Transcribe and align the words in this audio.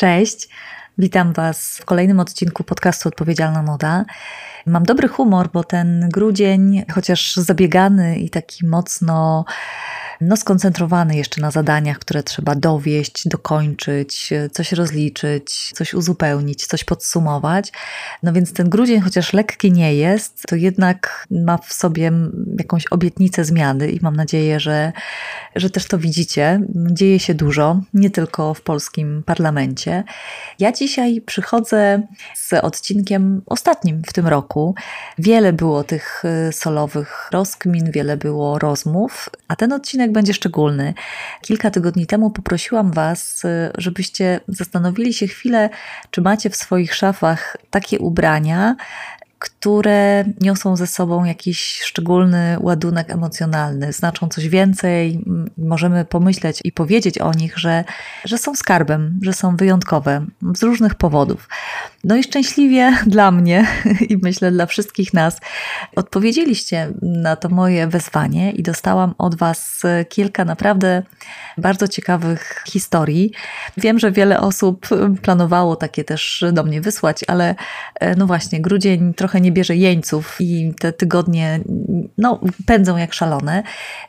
Cześć, 0.00 0.48
witam 0.98 1.32
Was 1.32 1.78
w 1.78 1.84
kolejnym 1.84 2.20
odcinku 2.20 2.64
podcastu 2.64 3.08
Odpowiedzialna 3.08 3.62
Moda. 3.62 4.04
Mam 4.66 4.82
dobry 4.82 5.08
humor, 5.08 5.48
bo 5.52 5.64
ten 5.64 6.08
grudzień, 6.08 6.84
chociaż 6.92 7.36
zabiegany 7.36 8.18
i 8.18 8.30
taki 8.30 8.66
mocno 8.66 9.44
no, 10.20 10.36
skoncentrowany 10.36 11.16
jeszcze 11.16 11.40
na 11.40 11.50
zadaniach, 11.50 11.98
które 11.98 12.22
trzeba 12.22 12.54
dowieść, 12.54 13.28
dokończyć, 13.28 14.30
coś 14.52 14.72
rozliczyć, 14.72 15.72
coś 15.74 15.94
uzupełnić, 15.94 16.66
coś 16.66 16.84
podsumować. 16.84 17.72
No 18.22 18.32
więc 18.32 18.52
ten 18.52 18.68
grudzień, 18.68 19.00
chociaż 19.00 19.32
lekki 19.32 19.72
nie 19.72 19.94
jest, 19.94 20.42
to 20.48 20.56
jednak 20.56 21.26
ma 21.30 21.58
w 21.58 21.72
sobie 21.72 22.12
jakąś 22.58 22.86
obietnicę 22.86 23.44
zmiany 23.44 23.90
i 23.90 24.00
mam 24.02 24.16
nadzieję, 24.16 24.60
że, 24.60 24.92
że 25.56 25.70
też 25.70 25.86
to 25.86 25.98
widzicie. 25.98 26.60
Dzieje 26.74 27.18
się 27.18 27.34
dużo, 27.34 27.80
nie 27.94 28.10
tylko 28.10 28.54
w 28.54 28.62
polskim 28.62 29.22
parlamencie. 29.26 30.04
Ja 30.58 30.72
dzisiaj 30.72 31.20
przychodzę 31.20 32.02
z 32.36 32.52
odcinkiem 32.52 33.42
ostatnim 33.46 34.02
w 34.06 34.12
tym 34.12 34.26
roku. 34.26 34.74
Wiele 35.18 35.52
było 35.52 35.84
tych 35.84 36.22
y, 36.48 36.52
solowych 36.52 37.28
rozkmin, 37.32 37.90
wiele 37.90 38.16
było 38.16 38.58
rozmów, 38.58 39.28
a 39.50 39.56
ten 39.56 39.72
odcinek 39.72 40.12
będzie 40.12 40.34
szczególny. 40.34 40.94
Kilka 41.42 41.70
tygodni 41.70 42.06
temu 42.06 42.30
poprosiłam 42.30 42.92
Was, 42.92 43.42
żebyście 43.78 44.40
zastanowili 44.48 45.14
się 45.14 45.26
chwilę, 45.26 45.70
czy 46.10 46.20
macie 46.20 46.50
w 46.50 46.56
swoich 46.56 46.94
szafach 46.94 47.56
takie 47.70 47.98
ubrania, 47.98 48.76
które 49.60 50.24
niosą 50.40 50.76
ze 50.76 50.86
sobą 50.86 51.24
jakiś 51.24 51.80
szczególny 51.82 52.56
ładunek 52.60 53.10
emocjonalny, 53.10 53.92
znaczą 53.92 54.28
coś 54.28 54.48
więcej, 54.48 55.24
możemy 55.58 56.04
pomyśleć 56.04 56.60
i 56.64 56.72
powiedzieć 56.72 57.18
o 57.18 57.32
nich, 57.32 57.58
że, 57.58 57.84
że 58.24 58.38
są 58.38 58.54
skarbem, 58.54 59.18
że 59.22 59.32
są 59.32 59.56
wyjątkowe 59.56 60.26
z 60.54 60.62
różnych 60.62 60.94
powodów. 60.94 61.48
No 62.04 62.16
i 62.16 62.22
szczęśliwie 62.22 62.96
dla 63.06 63.30
mnie 63.30 63.66
i 64.08 64.16
myślę 64.16 64.50
dla 64.50 64.66
wszystkich 64.66 65.14
nas 65.14 65.40
odpowiedzieliście 65.96 66.92
na 67.02 67.36
to 67.36 67.48
moje 67.48 67.86
wezwanie 67.86 68.52
i 68.52 68.62
dostałam 68.62 69.14
od 69.18 69.34
Was 69.34 69.82
kilka 70.08 70.44
naprawdę 70.44 71.02
bardzo 71.58 71.88
ciekawych 71.88 72.64
historii. 72.68 73.32
Wiem, 73.76 73.98
że 73.98 74.12
wiele 74.12 74.40
osób 74.40 74.88
planowało 75.22 75.76
takie 75.76 76.04
też 76.04 76.44
do 76.52 76.64
mnie 76.64 76.80
wysłać, 76.80 77.24
ale 77.28 77.54
e, 77.94 78.16
no 78.16 78.26
właśnie, 78.26 78.60
grudzień 78.60 79.14
trochę 79.14 79.40
nie 79.40 79.49
bierze 79.50 79.76
jeńców 79.76 80.36
i 80.40 80.74
te 80.80 80.92
tygodnie 80.92 81.60
no, 82.18 82.40
pędzą 82.66 82.96
jak 82.96 83.14
szalone. 83.14 83.62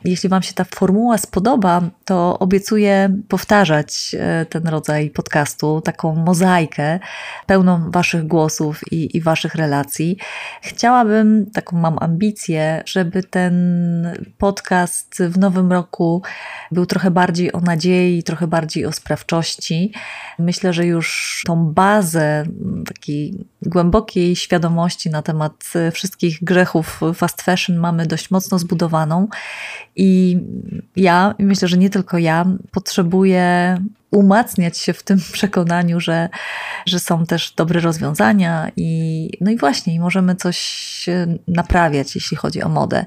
Jeśli 0.04 0.28
Wam 0.28 0.42
się 0.42 0.52
ta 0.52 0.64
formuła 0.64 1.18
spodoba, 1.18 1.82
to 2.04 2.38
obiecuję 2.38 3.16
powtarzać 3.28 4.16
e, 4.18 4.46
ten 4.46 4.68
rodzaj 4.68 5.10
podcastu, 5.10 5.80
taką 5.80 6.14
mozaikę 6.14 7.00
pełną 7.46 7.90
Waszych 7.90 8.26
głosów 8.26 8.80
i, 8.92 9.16
i 9.16 9.20
Waszych 9.20 9.54
relacji. 9.54 10.16
Chciałabym, 10.62 11.50
taką 11.50 11.76
mam 11.76 11.98
ambicję, 12.00 12.82
żeby 12.86 13.22
ten 13.22 13.52
podcast 14.38 15.22
w 15.28 15.38
nowym 15.38 15.72
roku 15.72 16.22
był 16.70 16.86
trochę 16.86 17.10
bardziej 17.10 17.52
o 17.52 17.60
nadziei, 17.60 18.22
trochę 18.22 18.46
bardziej 18.46 18.86
o 18.86 18.92
sprawczości. 18.92 19.92
Myślę, 20.38 20.72
że 20.72 20.86
już 20.86 21.42
tą 21.46 21.66
bazę 21.66 22.44
takiej 22.86 23.46
głębokiej 23.62 24.36
świadomości 24.36 25.10
na 25.10 25.22
temat 25.22 25.31
wszystkich 25.92 26.44
grzechów 26.44 27.00
fast 27.14 27.42
fashion 27.42 27.76
mamy 27.76 28.06
dość 28.06 28.30
mocno 28.30 28.58
zbudowaną 28.58 29.28
i 29.96 30.38
ja, 30.96 31.34
myślę, 31.38 31.68
że 31.68 31.78
nie 31.78 31.90
tylko 31.90 32.18
ja, 32.18 32.46
potrzebuję 32.70 33.76
umacniać 34.12 34.78
się 34.78 34.92
w 34.92 35.02
tym 35.02 35.18
przekonaniu, 35.32 36.00
że, 36.00 36.28
że 36.86 36.98
są 36.98 37.26
też 37.26 37.52
dobre 37.52 37.80
rozwiązania 37.80 38.70
i 38.76 39.30
no 39.40 39.50
i 39.50 39.56
właśnie, 39.56 39.94
i 39.94 40.00
możemy 40.00 40.36
coś 40.36 40.82
naprawiać, 41.48 42.14
jeśli 42.14 42.36
chodzi 42.36 42.62
o 42.62 42.68
modę. 42.68 43.04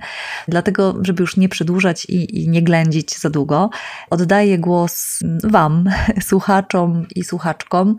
Dlatego, 0.47 0.95
żeby 1.01 1.23
już 1.23 1.37
nie 1.37 1.49
przedłużać 1.49 2.05
i, 2.05 2.43
i 2.43 2.49
nie 2.49 2.61
ględzić 2.61 3.19
za 3.19 3.29
długo, 3.29 3.69
oddaję 4.09 4.59
głos 4.59 5.19
Wam, 5.43 5.89
słuchaczom 6.29 7.05
i 7.15 7.23
słuchaczkom 7.23 7.95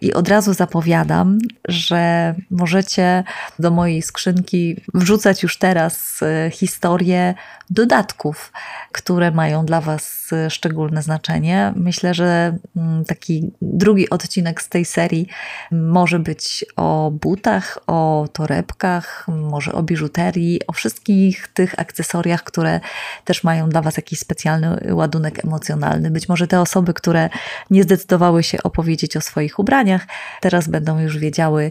i 0.00 0.14
od 0.14 0.28
razu 0.28 0.54
zapowiadam, 0.54 1.38
że 1.68 2.34
możecie 2.50 3.24
do 3.58 3.70
mojej 3.70 4.02
skrzynki 4.02 4.76
wrzucać 4.94 5.42
już 5.42 5.58
teraz 5.58 6.20
e, 6.22 6.50
historie 6.50 7.34
dodatków, 7.70 8.52
które 8.92 9.30
mają 9.30 9.66
dla 9.66 9.80
Was 9.80 10.32
e, 10.32 10.50
szczególne 10.50 11.02
znaczenie. 11.02 11.72
Myślę, 11.76 12.14
że 12.14 12.47
Mm, 12.76 13.04
taki 13.04 13.50
drugi 13.62 14.10
odcinek 14.10 14.62
z 14.62 14.68
tej 14.68 14.84
serii 14.84 15.28
może 15.72 16.18
być 16.18 16.64
o 16.76 17.10
butach, 17.10 17.78
o 17.86 18.28
torebkach, 18.32 19.26
może 19.28 19.72
o 19.72 19.82
biżuterii, 19.82 20.60
o 20.66 20.72
wszystkich 20.72 21.48
tych 21.48 21.78
akcesoriach, 21.78 22.44
które 22.44 22.80
też 23.24 23.44
mają 23.44 23.68
dla 23.68 23.82
Was 23.82 23.96
jakiś 23.96 24.18
specjalny 24.18 24.94
ładunek 24.94 25.44
emocjonalny. 25.44 26.10
Być 26.10 26.28
może 26.28 26.46
te 26.46 26.60
osoby, 26.60 26.94
które 26.94 27.28
nie 27.70 27.82
zdecydowały 27.82 28.42
się 28.42 28.62
opowiedzieć 28.62 29.16
o 29.16 29.20
swoich 29.20 29.58
ubraniach, 29.58 30.06
teraz 30.40 30.68
będą 30.68 30.98
już 30.98 31.18
wiedziały, 31.18 31.70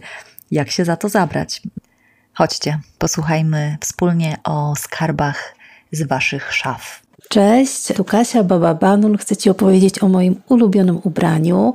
jak 0.52 0.72
się 0.72 0.86
za 0.86 0.98
to 0.98 1.10
zabrać. 1.10 1.62
Chodźcie, 2.34 2.80
posłuchajmy 2.98 3.78
wspólnie 3.82 4.38
o 4.44 4.76
skarbach 4.76 5.56
z 5.92 6.08
Waszych 6.08 6.54
szaf. 6.54 7.07
Cześć, 7.30 7.94
tu 7.96 8.04
Kasia 8.04 8.44
Baba 8.44 8.74
Banun. 8.74 9.18
Chcę 9.18 9.38
Ci 9.38 9.50
opowiedzieć 9.50 10.04
o 10.04 10.08
moim 10.08 10.42
ulubionym 10.50 11.00
ubraniu. 11.04 11.74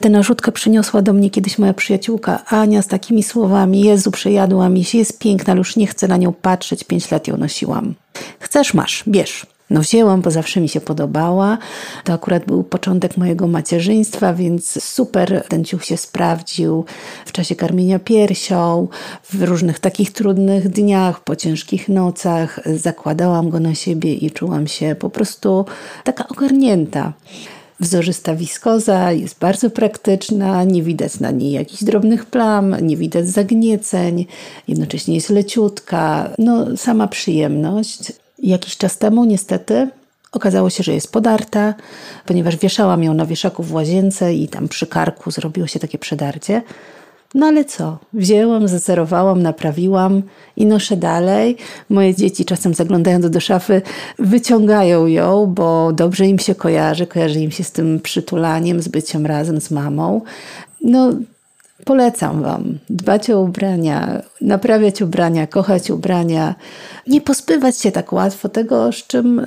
Tę 0.00 0.10
narzutkę 0.10 0.52
przyniosła 0.52 1.02
do 1.02 1.12
mnie 1.12 1.30
kiedyś 1.30 1.58
moja 1.58 1.74
przyjaciółka 1.74 2.44
Ania 2.44 2.82
z 2.82 2.86
takimi 2.86 3.22
słowami: 3.22 3.80
Jezu, 3.80 4.10
przejadła 4.10 4.68
mi 4.68 4.84
się, 4.84 4.98
jest 4.98 5.18
piękna, 5.18 5.50
ale 5.50 5.58
już 5.58 5.76
nie 5.76 5.86
chcę 5.86 6.08
na 6.08 6.16
nią 6.16 6.32
patrzeć. 6.32 6.84
Pięć 6.84 7.10
lat 7.10 7.28
ją 7.28 7.36
nosiłam. 7.36 7.94
Chcesz, 8.38 8.74
masz, 8.74 9.04
bierz. 9.08 9.53
No 9.70 9.80
wzięłam, 9.80 10.20
bo 10.20 10.30
zawsze 10.30 10.60
mi 10.60 10.68
się 10.68 10.80
podobała. 10.80 11.58
To 12.04 12.12
akurat 12.12 12.44
był 12.44 12.64
początek 12.64 13.16
mojego 13.16 13.46
macierzyństwa, 13.46 14.34
więc 14.34 14.84
super 14.84 15.44
ten 15.48 15.64
ciuch 15.64 15.84
się 15.84 15.96
sprawdził 15.96 16.84
w 17.26 17.32
czasie 17.32 17.56
karmienia 17.56 17.98
piersią, 17.98 18.88
w 19.22 19.42
różnych 19.42 19.78
takich 19.78 20.12
trudnych 20.12 20.68
dniach, 20.68 21.24
po 21.24 21.36
ciężkich 21.36 21.88
nocach. 21.88 22.60
Zakładałam 22.76 23.50
go 23.50 23.60
na 23.60 23.74
siebie 23.74 24.14
i 24.14 24.30
czułam 24.30 24.66
się 24.66 24.96
po 24.98 25.10
prostu 25.10 25.64
taka 26.04 26.28
ogarnięta. 26.28 27.12
Wzorzysta 27.80 28.34
wiskoza 28.34 29.12
jest 29.12 29.38
bardzo 29.38 29.70
praktyczna, 29.70 30.64
nie 30.64 30.82
widać 30.82 31.20
na 31.20 31.30
niej 31.30 31.52
jakichś 31.52 31.84
drobnych 31.84 32.26
plam, 32.26 32.76
nie 32.80 32.96
widać 32.96 33.28
zagnieceń, 33.28 34.26
jednocześnie 34.68 35.14
jest 35.14 35.30
leciutka, 35.30 36.30
no 36.38 36.76
sama 36.76 37.08
przyjemność. 37.08 38.23
Jakiś 38.44 38.76
czas 38.76 38.98
temu 38.98 39.24
niestety 39.24 39.88
okazało 40.32 40.70
się, 40.70 40.82
że 40.82 40.94
jest 40.94 41.12
podarta, 41.12 41.74
ponieważ 42.26 42.56
wieszałam 42.56 43.02
ją 43.02 43.14
na 43.14 43.26
wieszaku 43.26 43.62
w 43.62 43.72
łazience 43.72 44.34
i 44.34 44.48
tam 44.48 44.68
przy 44.68 44.86
karku 44.86 45.30
zrobiło 45.30 45.66
się 45.66 45.80
takie 45.80 45.98
przedarcie. 45.98 46.62
No 47.34 47.46
ale 47.46 47.64
co? 47.64 47.98
Wzięłam, 48.12 48.68
zacerowałam, 48.68 49.42
naprawiłam 49.42 50.22
i 50.56 50.66
noszę 50.66 50.96
dalej. 50.96 51.56
Moje 51.90 52.14
dzieci 52.14 52.44
czasem 52.44 52.74
zaglądając 52.74 53.30
do 53.30 53.40
szafy 53.40 53.82
wyciągają 54.18 55.06
ją, 55.06 55.46
bo 55.46 55.92
dobrze 55.92 56.26
im 56.26 56.38
się 56.38 56.54
kojarzy, 56.54 57.06
kojarzy 57.06 57.40
im 57.40 57.50
się 57.50 57.64
z 57.64 57.72
tym 57.72 58.00
przytulaniem, 58.00 58.82
z 58.82 58.88
byciem 58.88 59.26
razem 59.26 59.60
z 59.60 59.70
mamą. 59.70 60.22
No 60.80 61.12
Polecam 61.84 62.42
Wam 62.42 62.78
dbać 62.90 63.30
o 63.30 63.40
ubrania, 63.40 64.22
naprawiać 64.40 65.02
ubrania, 65.02 65.46
kochać 65.46 65.90
ubrania, 65.90 66.54
nie 67.06 67.20
pozbywać 67.20 67.80
się 67.80 67.92
tak 67.92 68.12
łatwo 68.12 68.48
tego, 68.48 68.92
z 68.92 69.06
czym 69.06 69.46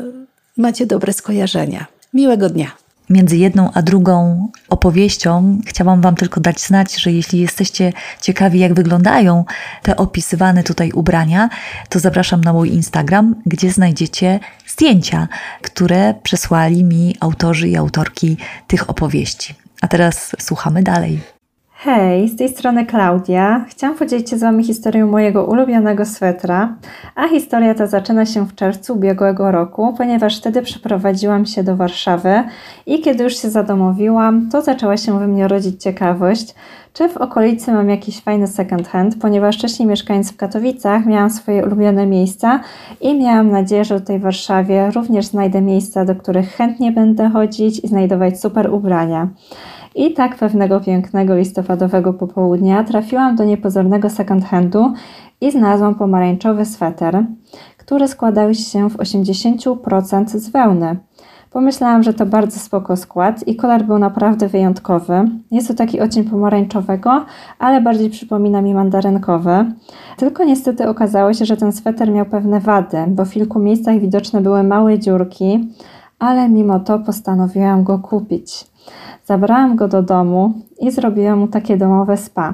macie 0.57 0.85
dobre 0.85 1.13
skojarzenia. 1.13 1.85
Miłego 2.13 2.49
dnia. 2.49 2.71
Między 3.09 3.37
jedną 3.37 3.71
a 3.73 3.81
drugą 3.81 4.47
opowieścią 4.69 5.59
chciałam 5.65 6.01
Wam 6.01 6.15
tylko 6.15 6.39
dać 6.39 6.61
znać, 6.61 6.95
że 6.95 7.11
jeśli 7.11 7.39
jesteście 7.39 7.93
ciekawi, 8.21 8.59
jak 8.59 8.73
wyglądają 8.73 9.45
te 9.83 9.97
opisywane 9.97 10.63
tutaj 10.63 10.91
ubrania, 10.91 11.49
to 11.89 11.99
zapraszam 11.99 12.41
na 12.41 12.53
mój 12.53 12.73
Instagram, 12.73 13.35
gdzie 13.45 13.71
znajdziecie 13.71 14.39
zdjęcia, 14.67 15.27
które 15.61 16.13
przesłali 16.23 16.83
mi 16.83 17.15
autorzy 17.19 17.69
i 17.69 17.77
autorki 17.77 18.37
tych 18.67 18.89
opowieści. 18.89 19.55
A 19.81 19.87
teraz 19.87 20.35
słuchamy 20.39 20.83
dalej. 20.83 21.36
Hej, 21.79 22.29
z 22.29 22.35
tej 22.35 22.49
strony 22.49 22.85
Klaudia. 22.85 23.65
Chciałam 23.69 23.97
podzielić 23.97 24.29
się 24.29 24.37
z 24.37 24.41
Wami 24.41 24.63
historią 24.63 25.07
mojego 25.07 25.45
ulubionego 25.45 26.05
swetra, 26.05 26.75
a 27.15 27.27
historia 27.27 27.73
ta 27.73 27.87
zaczyna 27.87 28.25
się 28.25 28.45
w 28.45 28.55
czerwcu 28.55 28.93
ubiegłego 28.93 29.51
roku, 29.51 29.93
ponieważ 29.97 30.37
wtedy 30.37 30.61
przeprowadziłam 30.61 31.45
się 31.45 31.63
do 31.63 31.75
Warszawy 31.75 32.43
i 32.85 32.99
kiedy 33.01 33.23
już 33.23 33.37
się 33.37 33.49
zadomowiłam, 33.49 34.49
to 34.49 34.61
zaczęła 34.61 34.97
się 34.97 35.19
we 35.19 35.27
mnie 35.27 35.47
rodzić 35.47 35.83
ciekawość, 35.83 36.55
czy 36.93 37.09
w 37.09 37.17
okolicy 37.17 37.71
mam 37.71 37.89
jakiś 37.89 38.21
fajny 38.21 38.47
second 38.47 38.87
hand, 38.87 39.15
ponieważ 39.21 39.57
wcześniej 39.57 39.89
mieszkając 39.89 40.31
w 40.31 40.37
Katowicach 40.37 41.05
miałam 41.05 41.29
swoje 41.29 41.65
ulubione 41.65 42.05
miejsca 42.05 42.59
i 43.01 43.19
miałam 43.19 43.49
nadzieję, 43.49 43.85
że 43.85 43.99
w 43.99 44.03
tej 44.03 44.19
Warszawie 44.19 44.91
również 44.91 45.25
znajdę 45.25 45.61
miejsca, 45.61 46.05
do 46.05 46.15
których 46.15 46.49
chętnie 46.49 46.91
będę 46.91 47.29
chodzić 47.29 47.79
i 47.79 47.87
znajdować 47.87 48.41
super 48.41 48.73
ubrania. 48.73 49.27
I 49.97 50.13
tak 50.13 50.35
pewnego 50.35 50.79
pięknego 50.79 51.35
listopadowego 51.35 52.13
popołudnia 52.13 52.83
trafiłam 52.83 53.35
do 53.35 53.45
niepozornego 53.45 54.09
second 54.09 54.45
handu 54.45 54.93
i 55.41 55.51
znalazłam 55.51 55.95
pomarańczowy 55.95 56.65
sweter, 56.65 57.25
który 57.77 58.07
składał 58.07 58.53
się 58.53 58.89
w 58.89 58.97
80% 58.97 60.27
z 60.27 60.49
wełny. 60.49 60.97
Pomyślałam, 61.51 62.03
że 62.03 62.13
to 62.13 62.25
bardzo 62.25 62.59
spoko 62.59 62.97
skład 62.97 63.47
i 63.47 63.55
kolor 63.55 63.83
był 63.83 63.99
naprawdę 63.99 64.47
wyjątkowy. 64.47 65.25
Jest 65.51 65.67
to 65.67 65.73
taki 65.73 65.99
odcień 65.99 66.23
pomarańczowego, 66.23 67.25
ale 67.59 67.81
bardziej 67.81 68.09
przypomina 68.09 68.61
mi 68.61 68.73
mandarynkowy. 68.73 69.65
Tylko 70.17 70.43
niestety 70.43 70.89
okazało 70.89 71.33
się, 71.33 71.45
że 71.45 71.57
ten 71.57 71.71
sweter 71.71 72.11
miał 72.11 72.25
pewne 72.25 72.59
wady, 72.59 72.97
bo 73.07 73.25
w 73.25 73.31
kilku 73.31 73.59
miejscach 73.59 73.99
widoczne 73.99 74.41
były 74.41 74.63
małe 74.63 74.99
dziurki, 74.99 75.69
ale 76.19 76.49
mimo 76.49 76.79
to 76.79 76.99
postanowiłam 76.99 77.83
go 77.83 77.99
kupić. 77.99 78.67
Zabrałam 79.27 79.75
go 79.75 79.87
do 79.87 80.03
domu 80.03 80.53
i 80.79 80.91
zrobiłam 80.91 81.39
mu 81.39 81.47
takie 81.47 81.77
domowe 81.77 82.17
spa. 82.17 82.53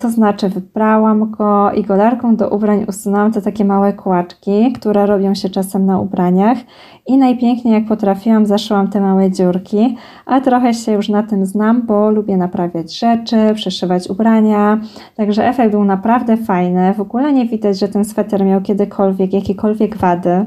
To 0.00 0.10
znaczy 0.10 0.48
wyprałam 0.48 1.30
go 1.30 1.72
i 1.72 1.82
golarką 1.82 2.36
do 2.36 2.48
ubrań 2.48 2.84
usunęłam 2.88 3.32
te 3.32 3.42
takie 3.42 3.64
małe 3.64 3.92
kłaczki, 3.92 4.72
które 4.72 5.06
robią 5.06 5.34
się 5.34 5.48
czasem 5.48 5.86
na 5.86 6.00
ubraniach 6.00 6.58
i 7.06 7.16
najpiękniej 7.16 7.74
jak 7.74 7.86
potrafiłam 7.86 8.46
zaszyłam 8.46 8.88
te 8.88 9.00
małe 9.00 9.30
dziurki, 9.30 9.96
a 10.26 10.40
trochę 10.40 10.74
się 10.74 10.92
już 10.92 11.08
na 11.08 11.22
tym 11.22 11.46
znam, 11.46 11.86
bo 11.86 12.10
lubię 12.10 12.36
naprawiać 12.36 12.98
rzeczy, 12.98 13.36
przeszywać 13.54 14.10
ubrania, 14.10 14.80
także 15.16 15.48
efekt 15.48 15.70
był 15.70 15.84
naprawdę 15.84 16.36
fajny. 16.36 16.94
W 16.94 17.00
ogóle 17.00 17.32
nie 17.32 17.46
widać, 17.46 17.78
że 17.78 17.88
ten 17.88 18.04
sweter 18.04 18.44
miał 18.44 18.60
kiedykolwiek 18.60 19.32
jakiekolwiek 19.32 19.96
wady. 19.96 20.46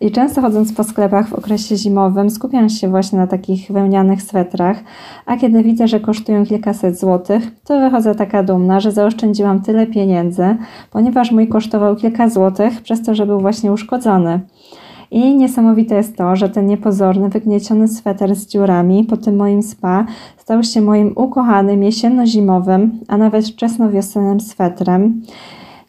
I 0.00 0.10
często 0.10 0.40
chodząc 0.40 0.72
po 0.72 0.84
sklepach 0.84 1.28
w 1.28 1.32
okresie 1.32 1.76
zimowym, 1.76 2.30
skupiam 2.30 2.68
się 2.68 2.88
właśnie 2.88 3.18
na 3.18 3.26
takich 3.26 3.72
wełnianych 3.72 4.22
swetrach, 4.22 4.76
a 5.26 5.36
kiedy 5.36 5.62
widzę, 5.62 5.88
że 5.88 6.00
kosztują 6.00 6.46
kilkaset 6.46 7.00
złotych, 7.00 7.42
to 7.64 7.80
wychodzę 7.80 8.14
taka 8.14 8.42
dumna, 8.42 8.80
że 8.80 8.92
zaoszczędziłam 8.92 9.62
tyle 9.62 9.86
pieniędzy, 9.86 10.56
ponieważ 10.90 11.32
mój 11.32 11.48
kosztował 11.48 11.96
kilka 11.96 12.28
złotych, 12.28 12.82
przez 12.82 13.02
to, 13.02 13.14
że 13.14 13.26
był 13.26 13.40
właśnie 13.40 13.72
uszkodzony. 13.72 14.40
I 15.10 15.36
niesamowite 15.36 15.94
jest 15.94 16.16
to, 16.16 16.36
że 16.36 16.48
ten 16.48 16.66
niepozorny, 16.66 17.28
wygnieciony 17.28 17.88
sweter 17.88 18.34
z 18.34 18.46
dziurami 18.46 19.04
po 19.04 19.16
tym 19.16 19.36
moim 19.36 19.62
spa 19.62 20.06
stał 20.36 20.62
się 20.62 20.80
moim 20.80 21.12
ukochanym 21.16 21.82
jesienno-zimowym, 21.82 22.90
a 23.08 23.16
nawet 23.16 23.44
wczesno-wiosennym 23.44 24.40
swetrem. 24.40 25.22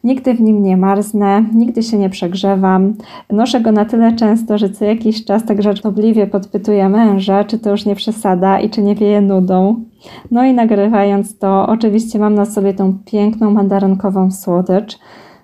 Nigdy 0.04 0.34
w 0.34 0.40
nim 0.40 0.62
nie 0.62 0.76
marznę, 0.76 1.44
nigdy 1.54 1.82
się 1.82 1.98
nie 1.98 2.10
przegrzewam. 2.10 2.94
Noszę 3.30 3.60
go 3.60 3.72
na 3.72 3.84
tyle 3.84 4.16
często, 4.16 4.58
że 4.58 4.70
co 4.70 4.84
jakiś 4.84 5.24
czas 5.24 5.44
tak 5.44 5.62
żartobliwie 5.62 6.26
podpytuję 6.26 6.88
męża, 6.88 7.44
czy 7.44 7.58
to 7.58 7.70
już 7.70 7.86
nie 7.86 7.94
przesada 7.94 8.60
i 8.60 8.70
czy 8.70 8.82
nie 8.82 8.94
wieje 8.94 9.20
nudą. 9.20 9.84
No 10.30 10.44
i 10.44 10.54
nagrywając 10.54 11.38
to, 11.38 11.66
oczywiście 11.66 12.18
mam 12.18 12.34
na 12.34 12.44
sobie 12.46 12.74
tą 12.74 12.98
piękną 13.04 13.50
mandarynkową 13.50 14.30
słodycz, 14.30 14.98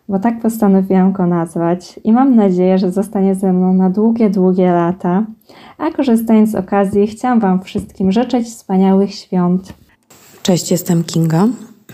bo 0.09 0.19
tak 0.19 0.41
postanowiłam 0.41 1.13
go 1.13 1.27
nazwać 1.27 2.01
i 2.05 2.13
mam 2.13 2.37
nadzieję, 2.37 2.79
że 2.79 2.93
zostanie 2.93 3.35
ze 3.35 3.53
mną 3.53 3.75
na 3.75 3.91
długie, 3.91 4.31
długie 4.31 4.73
lata. 4.73 5.27
A 5.79 5.91
korzystając 5.91 6.51
z 6.51 6.55
okazji, 6.55 7.07
chciałam 7.07 7.41
Wam 7.41 7.63
wszystkim 7.63 8.13
życzyć 8.13 8.47
wspaniałych 8.47 9.15
świąt. 9.15 9.73
Cześć, 10.43 10.71
jestem 10.71 11.05
Kinga. 11.05 11.49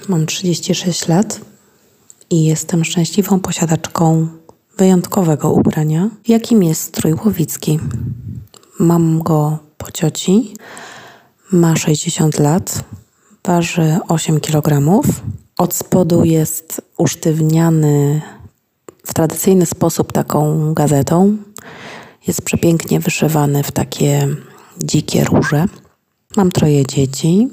Mam 0.08 0.26
36 0.26 1.08
lat 1.08 1.39
i 2.31 2.44
jestem 2.44 2.85
szczęśliwą 2.85 3.41
posiadaczką 3.41 4.29
wyjątkowego 4.79 5.53
ubrania, 5.53 6.11
jakim 6.29 6.62
jest 6.62 6.82
strój 6.82 7.15
łowicki. 7.25 7.79
Mam 8.79 9.23
go 9.23 9.59
po 9.79 9.93
cioci, 9.93 10.55
ma 11.53 11.77
60 11.77 12.38
lat, 12.38 12.85
waży 13.44 13.99
8 14.09 14.41
kg. 14.41 15.00
Od 15.59 15.75
spodu 15.75 16.25
jest 16.25 16.82
usztywniany 16.99 18.23
w 19.06 19.15
tradycyjny 19.15 19.67
sposób 19.67 20.12
taką 20.12 20.75
gazetą. 20.75 21.37
Jest 22.27 22.43
przepięknie 22.43 23.00
wyszywany 23.00 23.62
w 23.62 23.73
takie 23.73 24.29
dzikie 24.79 25.25
róże. 25.25 25.65
Mam 26.37 26.53
troje 26.53 26.87
dzieci 26.87 27.49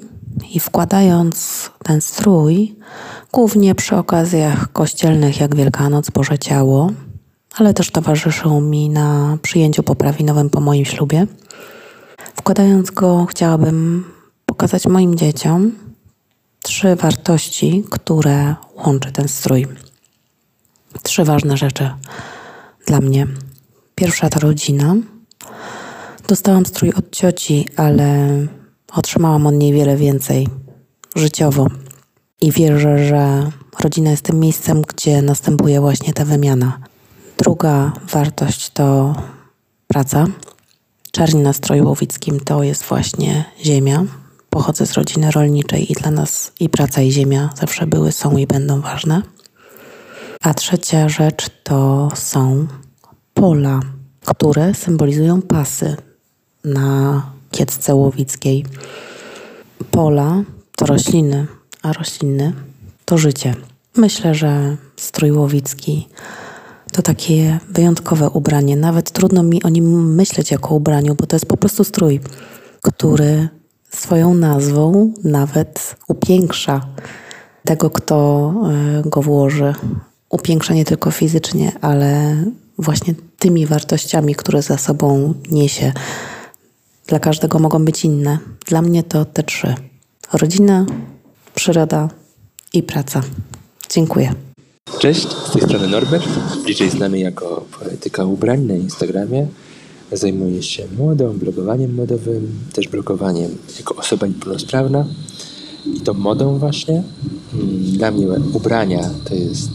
i 0.52 0.60
wkładając 0.60 1.70
ten 1.84 2.02
strój, 2.02 2.76
głównie 3.32 3.76
przy 3.76 3.96
okazjach 3.96 4.72
kościelnych 4.72 5.40
jak 5.40 5.56
Wielkanoc, 5.56 6.10
Boże 6.10 6.40
Ciało, 6.40 6.92
ale 7.58 7.74
też 7.74 7.92
towarzyszył 7.92 8.62
mi 8.62 8.90
na 8.90 9.38
przyjęciu 9.42 9.84
poprawinowym 9.84 10.50
po 10.50 10.62
moim 10.62 10.86
ślubie. 10.86 11.28
Wkładając 12.36 12.92
go, 12.92 13.26
chciałabym 13.26 14.06
pokazać 14.46 14.88
moim 14.88 15.16
dzieciom 15.16 15.72
trzy 16.64 16.96
wartości, 16.96 17.84
które 17.90 18.56
łączy 18.86 19.12
ten 19.12 19.28
strój. 19.28 19.68
Trzy 21.04 21.24
ważne 21.24 21.58
rzeczy 21.58 21.90
dla 22.86 23.00
mnie. 23.00 23.28
Pierwsza 23.96 24.30
to 24.30 24.40
rodzina. 24.40 24.96
Dostałam 26.28 26.66
strój 26.66 26.94
od 26.94 27.12
cioci, 27.12 27.68
ale 27.76 28.28
otrzymałam 28.94 29.48
od 29.48 29.54
niej 29.54 29.74
wiele 29.74 29.98
więcej 29.98 30.48
życiowo. 31.16 31.68
I 32.42 32.52
wierzę, 32.52 33.08
że 33.08 33.52
rodzina 33.80 34.12
jest 34.12 34.24
tym 34.24 34.40
miejscem, 34.40 34.82
gdzie 34.82 35.22
następuje 35.22 35.82
właśnie 35.82 36.14
ta 36.14 36.26
wymiana. 36.26 36.80
Druga 37.38 37.92
wartość 38.12 38.70
to 38.70 39.16
praca. 39.88 40.26
Czarni 41.12 41.42
na 41.42 41.54
stroju 41.54 41.86
łowickim 41.86 42.40
to 42.40 42.64
jest 42.64 42.84
właśnie 42.84 43.46
ziemia. 43.64 44.06
Pochodzę 44.50 44.86
z 44.86 44.94
rodziny 44.94 45.32
rolniczej 45.32 45.92
i 45.92 45.96
dla 45.96 46.12
nas 46.12 46.52
i 46.60 46.70
praca 46.70 47.02
i 47.02 47.12
ziemia 47.12 47.50
zawsze 47.56 47.88
były, 47.88 48.12
są 48.12 48.38
i 48.38 48.48
będą 48.48 48.82
ważne. 48.82 49.22
A 50.42 50.54
trzecia 50.54 51.10
rzecz 51.10 51.50
to 51.64 52.10
są 52.16 52.68
pola, 53.34 53.80
które 54.26 54.74
symbolizują 54.74 55.42
pasy 55.42 55.96
na 56.64 57.22
kiecce 57.52 57.96
łowickiej. 57.96 58.66
Pola 59.92 60.44
to 60.76 60.86
rośliny, 60.86 61.48
a 61.82 61.94
rośliny 61.94 62.54
to 63.06 63.18
życie. 63.18 63.56
Myślę, 63.96 64.36
że 64.36 64.78
strój 64.98 65.32
łowicki 65.32 66.08
to 66.92 67.02
takie 67.02 67.60
wyjątkowe 67.70 68.30
ubranie. 68.30 68.76
Nawet 68.78 69.12
trudno 69.12 69.44
mi 69.44 69.64
o 69.64 69.70
nim 69.70 70.16
myśleć 70.16 70.52
jako 70.52 70.76
ubraniu, 70.76 71.16
bo 71.16 71.26
to 71.26 71.36
jest 71.36 71.46
po 71.46 71.58
prostu 71.58 71.84
strój, 71.84 72.20
który 72.82 73.50
swoją 73.90 74.34
nazwą 74.34 75.14
nawet 75.24 75.96
upiększa 76.08 76.82
tego, 77.66 77.90
kto 77.90 78.54
e, 79.06 79.10
go 79.10 79.22
włoży. 79.22 79.74
Upiększa 80.30 80.74
nie 80.74 80.86
tylko 80.86 81.12
fizycznie, 81.12 81.72
ale 81.82 82.36
właśnie 82.78 83.14
tymi 83.40 83.66
wartościami, 83.66 84.36
które 84.36 84.62
za 84.62 84.78
sobą 84.78 85.34
niesie. 85.52 85.94
Dla 87.08 87.20
każdego 87.20 87.60
mogą 87.60 87.86
być 87.86 88.06
inne. 88.06 88.40
Dla 88.66 88.82
mnie 88.82 89.04
to 89.04 89.26
te 89.26 89.44
trzy: 89.44 89.76
rodzina, 90.34 90.86
przyroda 91.56 92.10
i 92.74 92.84
praca. 92.84 93.22
Dziękuję. 93.90 94.34
Cześć, 95.00 95.28
z 95.28 95.52
tej 95.52 95.62
strony 95.62 95.88
Norbert, 95.88 96.28
bliżej 96.64 96.90
znany 96.90 97.20
jako 97.20 97.66
poetyka 97.80 98.26
ubrań 98.26 98.62
na 98.62 98.76
Instagramie. 98.76 99.48
Zajmuję 100.12 100.64
się 100.64 100.88
modą, 100.98 101.38
blogowaniem 101.38 101.96
modowym, 101.96 102.60
też 102.74 102.88
blogowaniem 102.88 103.58
jako 103.78 103.96
osoba 103.96 104.28
niepełnosprawna 104.28 105.06
i 105.86 106.02
to 106.02 106.14
modą 106.14 106.60
właśnie. 106.60 107.04
Dla 107.98 108.12
mnie 108.12 108.28
ubrania 108.54 109.02
to 109.30 109.36
jest, 109.36 109.72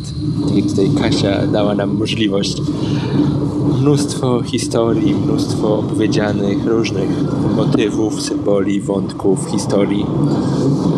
tak 0.47 0.57
jak 0.57 0.67
tutaj 0.67 0.91
Kasia 1.01 1.47
dała 1.47 1.75
nam 1.75 1.97
możliwość, 1.97 2.63
mnóstwo 3.81 4.43
historii, 4.43 5.15
mnóstwo 5.15 5.79
opowiedzianych 5.79 6.67
różnych 6.67 7.09
motywów, 7.57 8.23
symboli, 8.23 8.81
wątków, 8.81 9.47
historii. 9.51 10.07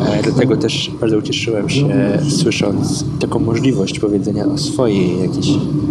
E, 0.06 0.22
dlatego 0.22 0.56
też 0.56 0.90
bardzo 1.00 1.18
ucieszyłem 1.18 1.68
się 1.68 2.18
słysząc 2.28 3.04
taką 3.20 3.38
możliwość 3.38 3.98
powiedzenia 4.00 4.46
o 4.46 4.58
swojej 4.58 5.20
jakiejś 5.22 5.48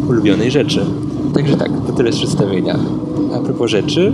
ulubionej 0.10 0.52
rzeczy. 0.52 0.86
Także 1.34 1.58
tak, 1.58 1.72
to 1.88 1.94
tyle 1.94 2.14
z 2.14 2.16
przedstawienia. 2.16 2.80
A 3.36 3.40
propos 3.40 3.72
rzeczy, 3.72 4.14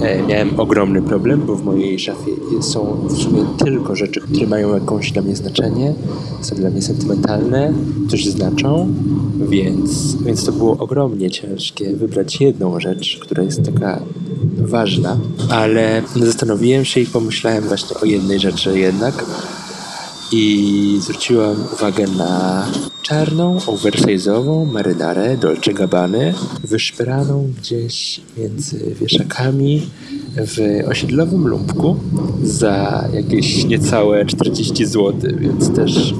e, 0.00 0.22
miałem 0.22 0.60
ogromny 0.60 1.02
problem, 1.02 1.42
bo 1.46 1.56
w 1.56 1.64
mojej 1.64 1.98
szafie 1.98 2.32
są 2.60 2.96
w 3.08 3.16
sumie 3.16 3.44
tylko 3.58 3.96
rzeczy, 3.96 4.20
które 4.20 4.46
mają 4.46 4.74
jakąś 4.74 5.12
dla 5.12 5.22
mnie 5.22 5.36
znaczenie, 5.36 5.94
są 6.40 6.56
dla 6.56 6.70
mnie 6.70 6.82
sentymentalne, 6.82 7.72
coś 8.08 8.26
znaczą, 8.26 8.94
więc, 9.48 10.16
więc 10.16 10.44
to 10.44 10.52
było 10.52 10.76
ogromnie 10.78 11.30
ciężkie 11.30 11.96
wybrać 11.96 12.40
jedną 12.40 12.80
rzecz, 12.80 13.18
która 13.20 13.42
jest 13.42 13.64
taka 13.64 14.00
ważna, 14.58 15.16
ale 15.48 16.02
zastanowiłem 16.16 16.84
się 16.84 17.00
i 17.00 17.06
pomyślałem 17.06 17.64
właśnie 17.64 17.96
o 18.02 18.04
jednej 18.04 18.38
rzeczy 18.38 18.78
jednak 18.78 19.24
i 20.32 20.98
zwróciłam 21.00 21.56
uwagę 21.74 22.06
na 22.18 22.66
czarną, 23.02 23.58
oversize'ową 23.58 24.72
marynarę 24.72 25.36
Dolce 25.36 25.72
Gabbany, 25.72 26.34
wyszperaną 26.64 27.52
gdzieś 27.58 28.20
między 28.38 28.94
wieszakami 29.00 29.86
w 30.36 30.88
osiedlowym 30.88 31.48
lumpku 31.48 31.96
za 32.42 33.04
jakieś 33.12 33.64
niecałe 33.64 34.26
40 34.26 34.86
zł, 34.86 35.12
więc 35.38 35.70
też 35.74 36.14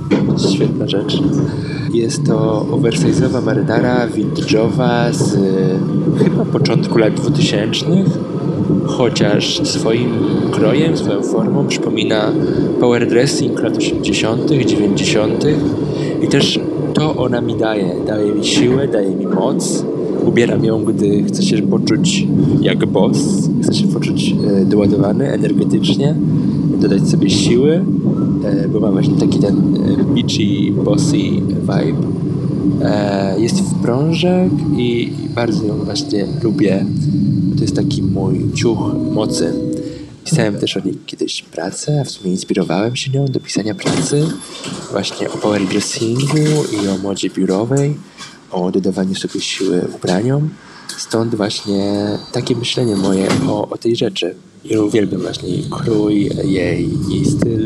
świetna 0.54 0.88
rzecz. 0.88 1.18
Jest 1.94 2.26
to 2.26 2.66
oversize'owa 2.70 3.42
marynara 3.42 4.08
vintage'owa 4.08 5.12
z 5.12 5.36
chyba 6.24 6.44
początku 6.44 6.98
lat 6.98 7.14
2000 7.14 7.86
chociaż 8.92 9.60
swoim 9.68 10.10
krojem, 10.50 10.96
swoją 10.96 11.22
formą 11.22 11.66
przypomina 11.66 12.32
power 12.80 13.08
dressing 13.08 13.60
lat 13.62 13.76
80., 13.76 14.50
90. 14.50 15.44
i 16.22 16.28
też 16.28 16.60
to 16.94 17.16
ona 17.16 17.40
mi 17.40 17.54
daje. 17.54 17.94
Daje 18.06 18.32
mi 18.32 18.44
siłę, 18.44 18.88
daje 18.88 19.16
mi 19.16 19.26
moc. 19.26 19.84
Ubieram 20.26 20.64
ją, 20.64 20.84
gdy 20.84 21.24
chcę 21.24 21.42
się 21.42 21.62
poczuć 21.62 22.26
jak 22.60 22.86
boss, 22.86 23.48
chcę 23.62 23.74
się 23.74 23.86
poczuć 23.86 24.34
e, 24.60 24.64
doładowany 24.64 25.32
energetycznie, 25.32 26.14
dodać 26.80 27.08
sobie 27.08 27.30
siły, 27.30 27.84
e, 28.44 28.68
bo 28.68 28.80
mam 28.80 28.92
właśnie 28.92 29.14
taki 29.14 29.38
ten 29.38 29.56
e, 29.56 30.04
beachy, 30.14 30.82
bossy 30.84 31.16
vibe. 31.16 32.22
Jest 33.38 33.60
w 33.60 33.74
prążek 33.74 34.50
i 34.76 35.12
bardzo 35.34 35.66
ją 35.66 35.74
właśnie 35.74 36.26
lubię 36.42 36.84
to 37.56 37.62
jest 37.62 37.76
taki 37.76 38.02
mój 38.02 38.52
ciuch 38.54 38.78
mocy. 39.12 39.54
Pisałem 40.24 40.58
też 40.58 40.76
o 40.76 40.80
niej 40.80 40.98
kiedyś 41.06 41.42
pracę, 41.42 42.02
w 42.06 42.10
sumie 42.10 42.30
inspirowałem 42.30 42.96
się 42.96 43.10
nią 43.10 43.24
do 43.24 43.40
pisania 43.40 43.74
pracy 43.74 44.28
właśnie 44.90 45.30
o 45.30 45.36
power 45.38 45.66
dressingu 45.66 46.36
i 46.82 46.88
o 46.88 46.98
modzie 46.98 47.30
biurowej, 47.30 47.96
o 48.50 48.70
dodawaniu 48.70 49.14
sobie 49.14 49.40
siły 49.40 49.82
ubraniom. 49.96 50.48
Stąd 50.98 51.34
właśnie 51.34 52.08
takie 52.32 52.56
myślenie 52.56 52.96
moje 52.96 53.28
o, 53.48 53.68
o 53.68 53.78
tej 53.78 53.96
rzeczy. 53.96 54.34
I 54.64 54.76
uwielbiam 54.76 55.20
właśnie 55.20 55.48
jej 55.48 55.64
krój, 55.70 56.30
jej, 56.44 56.88
jej 57.08 57.24
styl. 57.24 57.61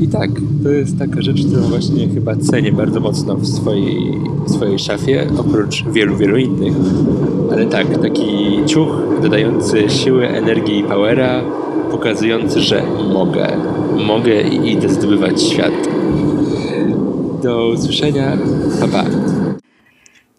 I 0.00 0.08
tak, 0.08 0.30
to 0.62 0.68
jest 0.68 0.98
taka 0.98 1.22
rzecz, 1.22 1.46
którą 1.46 1.62
właśnie 1.62 2.08
chyba 2.08 2.36
cenię 2.36 2.72
bardzo 2.72 3.00
mocno 3.00 3.34
w 3.36 3.46
swojej, 3.46 4.18
w 4.46 4.50
swojej 4.50 4.78
szafie, 4.78 5.26
oprócz 5.38 5.84
wielu, 5.84 6.16
wielu 6.16 6.36
innych. 6.36 6.74
Ale 7.52 7.66
tak, 7.66 8.02
taki 8.02 8.60
ciuch 8.66 8.88
dodający 9.22 9.90
siły, 9.90 10.28
energii 10.28 10.78
i 10.78 10.84
powera, 10.84 11.42
pokazujący, 11.90 12.60
że 12.60 12.82
mogę. 13.12 13.48
Mogę 14.06 14.42
i 14.42 14.72
idę 14.72 14.88
zdobywać 14.88 15.42
świat. 15.42 15.72
Do 17.42 17.68
usłyszenia. 17.68 18.36
Pa, 18.80 18.88
pa. 18.88 19.04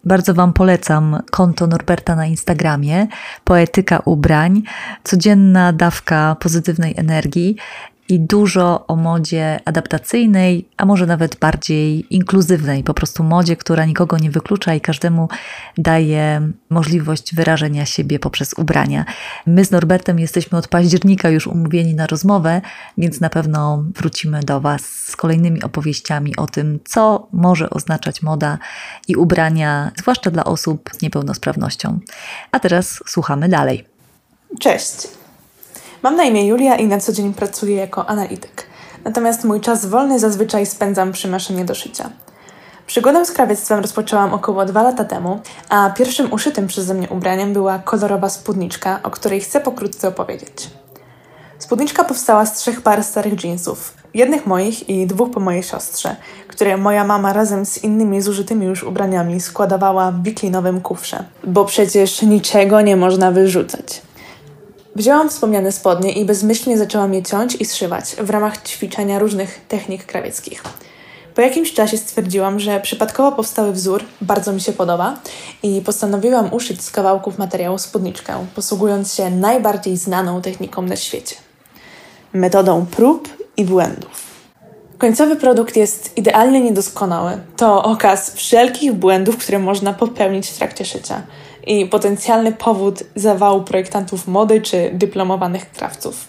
Bardzo 0.04 0.34
Wam 0.34 0.52
polecam 0.52 1.18
konto 1.30 1.66
Norberta 1.66 2.16
na 2.16 2.26
Instagramie, 2.26 3.06
poetyka 3.44 4.02
ubrań, 4.04 4.62
codzienna 5.04 5.72
dawka 5.72 6.36
pozytywnej 6.40 6.94
energii 6.96 7.56
i 8.10 8.20
dużo 8.20 8.86
o 8.86 8.96
modzie 8.96 9.60
adaptacyjnej, 9.64 10.68
a 10.76 10.84
może 10.84 11.06
nawet 11.06 11.36
bardziej 11.36 12.14
inkluzywnej, 12.14 12.84
po 12.84 12.94
prostu 12.94 13.24
modzie, 13.24 13.56
która 13.56 13.84
nikogo 13.84 14.18
nie 14.18 14.30
wyklucza 14.30 14.74
i 14.74 14.80
każdemu 14.80 15.28
daje 15.78 16.50
możliwość 16.70 17.34
wyrażenia 17.34 17.86
siebie 17.86 18.18
poprzez 18.18 18.52
ubrania. 18.52 19.04
My 19.46 19.64
z 19.64 19.70
Norbertem 19.70 20.18
jesteśmy 20.18 20.58
od 20.58 20.68
października 20.68 21.30
już 21.30 21.46
umówieni 21.46 21.94
na 21.94 22.06
rozmowę, 22.06 22.60
więc 22.98 23.20
na 23.20 23.30
pewno 23.30 23.84
wrócimy 23.94 24.40
do 24.40 24.60
Was 24.60 24.82
z 24.82 25.16
kolejnymi 25.16 25.62
opowieściami 25.62 26.36
o 26.36 26.46
tym, 26.46 26.78
co 26.84 27.28
może 27.32 27.70
oznaczać 27.70 28.22
moda 28.22 28.58
i 29.08 29.16
ubrania, 29.16 29.92
zwłaszcza 29.98 30.30
dla 30.30 30.44
osób 30.44 30.90
z 30.92 31.02
niepełnosprawnością. 31.02 31.98
A 32.52 32.60
teraz 32.60 33.00
słuchamy 33.06 33.48
dalej. 33.48 33.84
Cześć. 34.60 35.19
Mam 36.02 36.16
na 36.16 36.24
imię 36.24 36.46
Julia 36.46 36.76
i 36.76 36.86
na 36.86 37.00
co 37.00 37.12
dzień 37.12 37.34
pracuję 37.34 37.76
jako 37.76 38.08
analityk. 38.08 38.66
Natomiast 39.04 39.44
mój 39.44 39.60
czas 39.60 39.86
wolny 39.86 40.18
zazwyczaj 40.18 40.66
spędzam 40.66 41.12
przy 41.12 41.28
maszynie 41.28 41.64
do 41.64 41.74
szycia. 41.74 42.10
Przygodę 42.86 43.24
z 43.24 43.32
krawiectwem 43.32 43.80
rozpoczęłam 43.80 44.34
około 44.34 44.64
dwa 44.64 44.82
lata 44.82 45.04
temu, 45.04 45.40
a 45.68 45.90
pierwszym 45.90 46.32
uszytym 46.32 46.66
przeze 46.66 46.94
mnie 46.94 47.08
ubraniem 47.08 47.52
była 47.52 47.78
kolorowa 47.78 48.28
spódniczka, 48.28 49.00
o 49.02 49.10
której 49.10 49.40
chcę 49.40 49.60
pokrótce 49.60 50.08
opowiedzieć. 50.08 50.70
Spódniczka 51.58 52.04
powstała 52.04 52.46
z 52.46 52.54
trzech 52.54 52.80
par 52.80 53.04
starych 53.04 53.44
jeansów, 53.44 53.94
jednych 54.14 54.46
moich 54.46 54.88
i 54.88 55.06
dwóch 55.06 55.30
po 55.30 55.40
mojej 55.40 55.62
siostrze, 55.62 56.16
które 56.48 56.76
moja 56.76 57.04
mama 57.04 57.32
razem 57.32 57.66
z 57.66 57.84
innymi 57.84 58.22
zużytymi 58.22 58.66
już 58.66 58.82
ubraniami 58.82 59.40
składowała 59.40 60.10
w 60.12 60.22
wiklinowym 60.22 60.80
kufrze, 60.80 61.24
bo 61.44 61.64
przecież 61.64 62.22
niczego 62.22 62.80
nie 62.80 62.96
można 62.96 63.30
wyrzucać. 63.30 64.09
Wzięłam 64.96 65.30
wspomniane 65.30 65.72
spodnie 65.72 66.12
i 66.12 66.24
bezmyślnie 66.24 66.78
zaczęłam 66.78 67.14
je 67.14 67.22
ciąć 67.22 67.54
i 67.54 67.64
zszywać 67.64 68.04
w 68.04 68.30
ramach 68.30 68.62
ćwiczenia 68.62 69.18
różnych 69.18 69.60
technik 69.68 70.04
krawieckich. 70.04 70.62
Po 71.34 71.40
jakimś 71.40 71.72
czasie 71.72 71.98
stwierdziłam, 71.98 72.60
że 72.60 72.80
przypadkowo 72.80 73.32
powstały 73.32 73.72
wzór 73.72 74.04
bardzo 74.20 74.52
mi 74.52 74.60
się 74.60 74.72
podoba 74.72 75.16
i 75.62 75.80
postanowiłam 75.80 76.52
uszyć 76.52 76.82
z 76.82 76.90
kawałków 76.90 77.38
materiału 77.38 77.78
spódniczkę, 77.78 78.46
posługując 78.54 79.14
się 79.14 79.30
najbardziej 79.30 79.96
znaną 79.96 80.42
techniką 80.42 80.82
na 80.82 80.96
świecie 80.96 81.36
metodą 82.32 82.86
prób 82.86 83.28
i 83.56 83.64
błędów. 83.64 84.30
Końcowy 84.98 85.36
produkt 85.36 85.76
jest 85.76 86.18
idealnie 86.18 86.60
niedoskonały. 86.60 87.38
To 87.56 87.82
okaz 87.82 88.34
wszelkich 88.34 88.92
błędów, 88.92 89.36
które 89.36 89.58
można 89.58 89.92
popełnić 89.92 90.48
w 90.48 90.58
trakcie 90.58 90.84
szycia 90.84 91.22
i 91.66 91.86
potencjalny 91.86 92.52
powód 92.52 93.02
zawału 93.14 93.62
projektantów 93.62 94.28
mody 94.28 94.60
czy 94.60 94.90
dyplomowanych 94.92 95.70
krawców. 95.70 96.28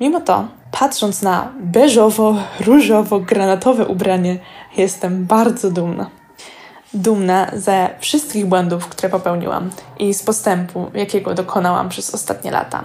Mimo 0.00 0.20
to, 0.20 0.48
patrząc 0.70 1.22
na 1.22 1.52
beżowo-różowo-granatowe 1.72 3.86
ubranie, 3.86 4.38
jestem 4.76 5.26
bardzo 5.26 5.70
dumna. 5.70 6.10
Dumna 6.94 7.50
ze 7.54 7.90
wszystkich 8.00 8.46
błędów, 8.46 8.88
które 8.88 9.08
popełniłam 9.08 9.70
i 9.98 10.14
z 10.14 10.22
postępu, 10.22 10.90
jakiego 10.94 11.34
dokonałam 11.34 11.88
przez 11.88 12.14
ostatnie 12.14 12.50
lata. 12.50 12.82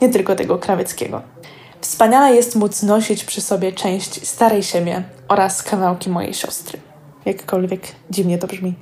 Nie 0.00 0.08
tylko 0.08 0.36
tego 0.36 0.58
krawieckiego. 0.58 1.22
Wspaniale 1.80 2.34
jest 2.34 2.56
móc 2.56 2.82
nosić 2.82 3.24
przy 3.24 3.40
sobie 3.40 3.72
część 3.72 4.28
starej 4.28 4.62
siebie 4.62 5.02
oraz 5.28 5.62
kawałki 5.62 6.10
mojej 6.10 6.34
siostry. 6.34 6.78
Jakkolwiek 7.24 7.82
dziwnie 8.10 8.38
to 8.38 8.46
brzmi. 8.46 8.74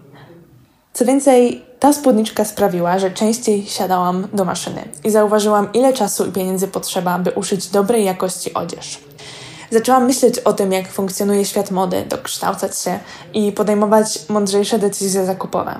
Co 0.93 1.05
więcej, 1.05 1.65
ta 1.81 1.93
spódniczka 1.93 2.45
sprawiła, 2.45 2.99
że 2.99 3.11
częściej 3.11 3.67
siadałam 3.67 4.29
do 4.33 4.45
maszyny 4.45 4.89
i 5.05 5.11
zauważyłam, 5.11 5.73
ile 5.73 5.93
czasu 5.93 6.27
i 6.27 6.33
pieniędzy 6.33 6.69
potrzeba, 6.69 7.19
by 7.19 7.31
uszyć 7.31 7.67
dobrej 7.67 8.05
jakości 8.05 8.55
odzież. 8.55 8.99
Zaczęłam 9.71 10.07
myśleć 10.07 10.39
o 10.39 10.53
tym, 10.53 10.73
jak 10.73 10.93
funkcjonuje 10.93 11.45
świat 11.45 11.71
mody, 11.71 12.05
dokształcać 12.09 12.79
się 12.79 12.99
i 13.35 13.53
podejmować 13.53 14.29
mądrzejsze 14.29 14.79
decyzje 14.79 15.27
zakupowe. 15.27 15.79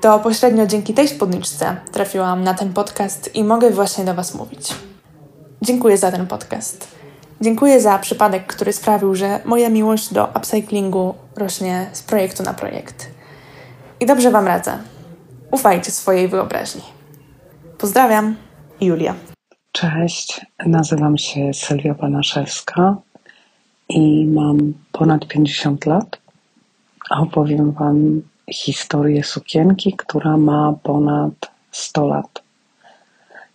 To 0.00 0.18
pośrednio 0.18 0.66
dzięki 0.66 0.94
tej 0.94 1.08
spódniczce 1.08 1.76
trafiłam 1.92 2.44
na 2.44 2.54
ten 2.54 2.72
podcast 2.72 3.34
i 3.34 3.44
mogę 3.44 3.70
właśnie 3.70 4.04
do 4.04 4.14
Was 4.14 4.34
mówić. 4.34 4.74
Dziękuję 5.62 5.98
za 5.98 6.12
ten 6.12 6.26
podcast. 6.26 6.88
Dziękuję 7.40 7.80
za 7.80 7.98
przypadek, 7.98 8.46
który 8.46 8.72
sprawił, 8.72 9.14
że 9.14 9.40
moja 9.44 9.68
miłość 9.68 10.12
do 10.12 10.28
upcyclingu 10.36 11.14
rośnie 11.36 11.90
z 11.92 12.02
projektu 12.02 12.42
na 12.42 12.54
projekt. 12.54 13.13
I 14.00 14.06
dobrze 14.06 14.30
Wam 14.30 14.46
radzę. 14.46 14.78
Ufajcie 15.50 15.90
swojej 15.90 16.28
wyobraźni. 16.28 16.82
Pozdrawiam, 17.78 18.36
Julia. 18.80 19.14
Cześć, 19.72 20.40
nazywam 20.66 21.18
się 21.18 21.54
Sylwia 21.54 21.94
Banaszewska 21.94 22.96
i 23.88 24.26
mam 24.26 24.74
ponad 24.92 25.26
50 25.26 25.86
lat. 25.86 26.18
Opowiem 27.10 27.72
Wam 27.72 28.22
historię 28.52 29.24
sukienki, 29.24 29.92
która 29.96 30.36
ma 30.36 30.74
ponad 30.82 31.50
100 31.70 32.06
lat. 32.06 32.42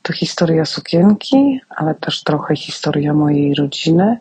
To 0.02 0.14
historia 0.14 0.66
sukienki, 0.66 1.60
ale 1.70 1.96
też 1.96 2.24
trochę 2.24 2.56
historia 2.56 3.14
mojej 3.14 3.56
rodziny. 3.56 4.20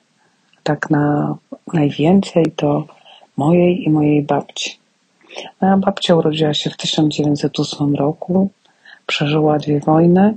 Tak 0.63 0.91
na 0.91 1.37
najwięcej 1.73 2.53
to 2.57 2.87
mojej 3.37 3.85
i 3.85 3.91
mojej 3.91 4.23
babci. 4.23 4.78
Moja 5.61 5.77
babcia 5.77 6.15
urodziła 6.15 6.55
się 6.55 6.71
w 6.71 6.77
1908 6.77 7.95
roku, 7.95 8.51
przeżyła 9.07 9.59
dwie 9.59 9.81
wojny 9.81 10.35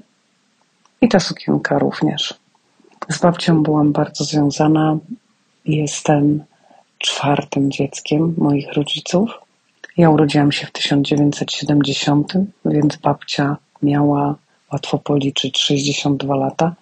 i 1.02 1.10
ta 1.10 1.20
sukienka 1.20 1.80
również. 1.80 2.34
Z 3.10 3.20
babcią 3.20 3.64
byłam 3.64 3.92
bardzo 3.92 4.24
związana. 4.24 4.98
Jestem 5.66 6.44
czwartym 6.98 7.72
dzieckiem 7.72 8.36
moich 8.38 8.74
rodziców. 8.74 9.42
Ja 9.98 10.10
urodziłam 10.10 10.52
się 10.52 10.68
w 10.68 10.72
1970, 10.72 12.34
więc 12.66 12.96
babcia 12.96 13.58
miała 13.84 14.36
łatwo 14.74 14.98
policzyć 14.98 15.58
62 15.58 16.36
lata, 16.36 16.76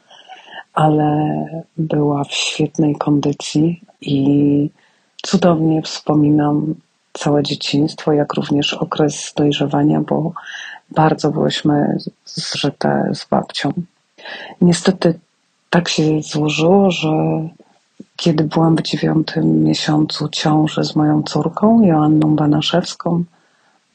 ale 0.73 1.45
była 1.77 2.23
w 2.23 2.33
świetnej 2.33 2.95
kondycji 2.95 3.81
i 4.01 4.69
cudownie 5.23 5.81
wspominam 5.81 6.75
całe 7.19 7.43
dzieciństwo, 7.43 8.13
jak 8.13 8.33
również 8.33 8.73
okres 8.73 9.33
dojrzewania, 9.37 10.01
bo 10.01 10.31
bardzo 10.91 11.31
byłyśmy 11.31 11.97
zżyte 12.25 13.11
z 13.13 13.25
babcią. 13.25 13.73
niestety 14.61 15.19
tak 15.69 15.89
się 15.89 16.21
złożyło, 16.21 16.91
że 16.91 17.09
kiedy 18.15 18.43
byłam 18.43 18.75
w 18.75 18.81
dziewiątym 18.81 19.63
miesiącu 19.63 20.29
ciąży 20.29 20.83
z 20.83 20.95
moją 20.95 21.23
córką, 21.23 21.81
Joanną 21.81 22.35
Banaszewską, 22.35 23.23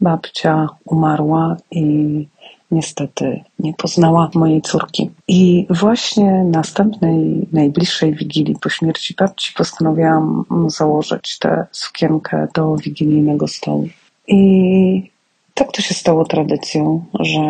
babcia 0.01 0.69
umarła 0.85 1.57
i 1.71 2.27
niestety 2.71 3.45
nie 3.59 3.75
poznała 3.75 4.31
mojej 4.35 4.63
córki. 4.63 5.11
I 5.29 5.67
właśnie 5.71 6.45
następnej, 6.45 7.49
najbliższej 7.53 8.15
wigilii 8.15 8.57
po 8.63 8.69
śmierci 8.69 9.15
babci 9.19 9.53
postanowiłam 9.57 10.45
założyć 10.67 11.39
tę 11.39 11.67
sukienkę 11.73 12.49
do 12.55 12.77
wigilijnego 12.77 13.49
stołu. 13.49 13.89
I 14.29 15.11
tak 15.55 15.73
to 15.73 15.83
się 15.83 15.95
stało 15.95 16.25
tradycją, 16.25 17.05
że 17.21 17.41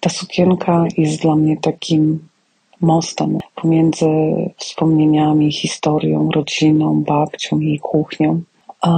ta 0.00 0.10
sukienka 0.10 0.84
jest 0.96 1.22
dla 1.22 1.36
mnie 1.36 1.56
takim 1.56 2.28
mostem 2.80 3.38
pomiędzy 3.54 4.06
wspomnieniami, 4.56 5.52
historią, 5.52 6.30
rodziną, 6.30 7.02
babcią 7.02 7.60
i 7.60 7.78
kuchnią. 7.78 8.42
A 8.80 8.90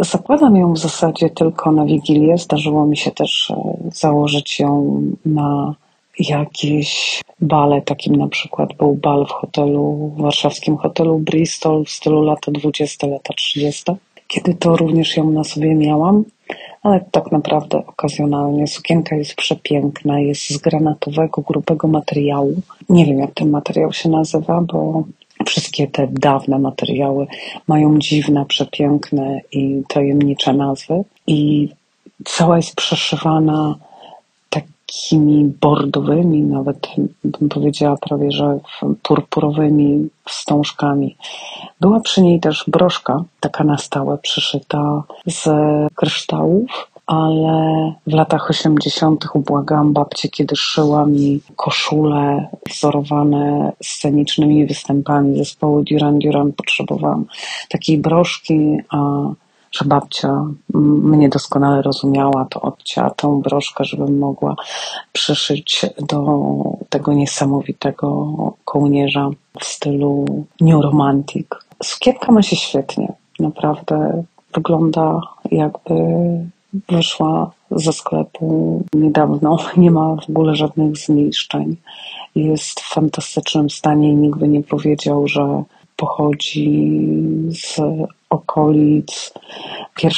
zakładam 0.00 0.56
ją 0.56 0.72
w 0.72 0.78
zasadzie 0.78 1.30
tylko 1.30 1.72
na 1.72 1.84
Wigilię. 1.84 2.38
Zdarzyło 2.38 2.86
mi 2.86 2.96
się 2.96 3.10
też 3.10 3.50
e, 3.50 3.74
założyć 3.92 4.60
ją 4.60 5.00
na 5.26 5.74
jakieś 6.18 7.20
bale, 7.40 7.82
takim 7.82 8.16
na 8.16 8.28
przykład 8.28 8.72
był 8.72 8.94
bal 8.94 9.26
w 9.26 9.30
hotelu, 9.30 10.12
w 10.16 10.22
warszawskim 10.22 10.76
hotelu 10.76 11.18
Bristol 11.18 11.84
w 11.84 11.90
stylu 11.90 12.22
lata 12.22 12.52
20, 12.52 13.06
lata 13.06 13.34
30, 13.34 13.84
kiedy 14.28 14.54
to 14.54 14.76
również 14.76 15.16
ją 15.16 15.30
na 15.30 15.44
sobie 15.44 15.74
miałam 15.74 16.24
ale 16.84 17.04
tak 17.10 17.32
naprawdę 17.32 17.78
okazjonalnie. 17.86 18.66
Sukienka 18.66 19.16
jest 19.16 19.34
przepiękna, 19.34 20.20
jest 20.20 20.50
z 20.50 20.58
granatowego, 20.58 21.42
grubego 21.42 21.88
materiału. 21.88 22.54
Nie 22.88 23.06
wiem, 23.06 23.18
jak 23.18 23.34
ten 23.34 23.50
materiał 23.50 23.92
się 23.92 24.08
nazywa, 24.08 24.60
bo 24.60 25.04
wszystkie 25.44 25.86
te 25.86 26.08
dawne 26.10 26.58
materiały 26.58 27.26
mają 27.68 27.98
dziwne, 27.98 28.44
przepiękne 28.46 29.40
i 29.52 29.82
tajemnicze 29.88 30.52
nazwy. 30.52 31.04
I 31.26 31.68
cała 32.24 32.56
jest 32.56 32.76
przeszywana 32.76 33.74
takimi 34.50 35.44
bordowymi, 35.60 36.42
nawet 36.42 36.88
bym 37.24 37.48
powiedziała 37.48 37.96
prawie, 37.96 38.32
że 38.32 38.58
purpurowymi 39.02 40.08
wstążkami. 40.24 41.16
Była 41.80 42.00
przy 42.00 42.22
niej 42.22 42.40
też 42.40 42.64
broszka, 42.68 43.24
taka 43.40 43.64
na 43.64 43.78
stałe 43.78 44.18
przyszyta 44.18 45.02
z 45.26 45.48
kryształów, 45.94 46.93
ale 47.06 47.92
w 48.06 48.12
latach 48.12 48.50
80. 48.50 49.24
ubłagałam 49.34 49.92
babcię, 49.92 50.28
kiedy 50.28 50.56
szyła 50.56 51.06
mi 51.06 51.40
koszule 51.56 52.48
wzorowane 52.70 53.72
scenicznymi 53.82 54.66
występami 54.66 55.38
zespołu 55.38 55.82
Duran 55.82 56.18
Duran. 56.18 56.52
Potrzebowałam 56.52 57.24
takiej 57.68 57.98
broszki, 57.98 58.76
a 58.90 58.98
że 59.72 59.84
babcia 59.84 60.44
mnie 60.74 61.28
doskonale 61.28 61.82
rozumiała, 61.82 62.46
to 62.50 62.60
odcięła 62.60 63.10
tą 63.10 63.40
broszkę, 63.40 63.84
żebym 63.84 64.18
mogła 64.18 64.56
przyszyć 65.12 65.86
do 66.08 66.44
tego 66.88 67.12
niesamowitego 67.12 68.26
kołnierza 68.64 69.30
w 69.60 69.64
stylu 69.64 70.24
New 70.60 70.82
Romantic. 70.82 71.46
Sukienka 71.82 72.32
ma 72.32 72.42
się 72.42 72.56
świetnie. 72.56 73.12
Naprawdę 73.40 74.24
wygląda 74.54 75.20
jakby 75.50 75.94
wyszła 76.88 77.50
ze 77.70 77.92
sklepu 77.92 78.82
niedawno. 78.94 79.58
Nie 79.76 79.90
ma 79.90 80.16
w 80.16 80.30
ogóle 80.30 80.56
żadnych 80.56 80.96
zniszczeń. 80.96 81.76
Jest 82.34 82.80
w 82.80 82.94
fantastycznym 82.94 83.70
stanie 83.70 84.10
i 84.10 84.14
nikt 84.14 84.38
by 84.38 84.48
nie 84.48 84.62
powiedział, 84.62 85.28
że 85.28 85.62
pochodzi 85.96 87.00
z 87.50 87.80
okolic 88.30 89.34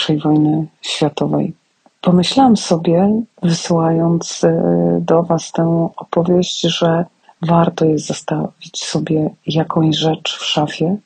I 0.09 0.19
wojny 0.19 0.67
światowej. 0.83 1.53
Pomyślałam 2.01 2.57
sobie, 2.57 3.23
wysyłając 3.43 4.45
e, 4.45 4.99
do 5.01 5.23
Was 5.23 5.53
tę 5.53 5.89
opowieść, 5.97 6.61
że 6.61 7.05
warto 7.43 7.85
jest 7.85 8.07
zostawić 8.07 8.85
sobie 8.85 9.31
jakąś 9.47 9.97
rzecz 9.97 10.39
w 10.39 10.45
szafie 10.45 10.97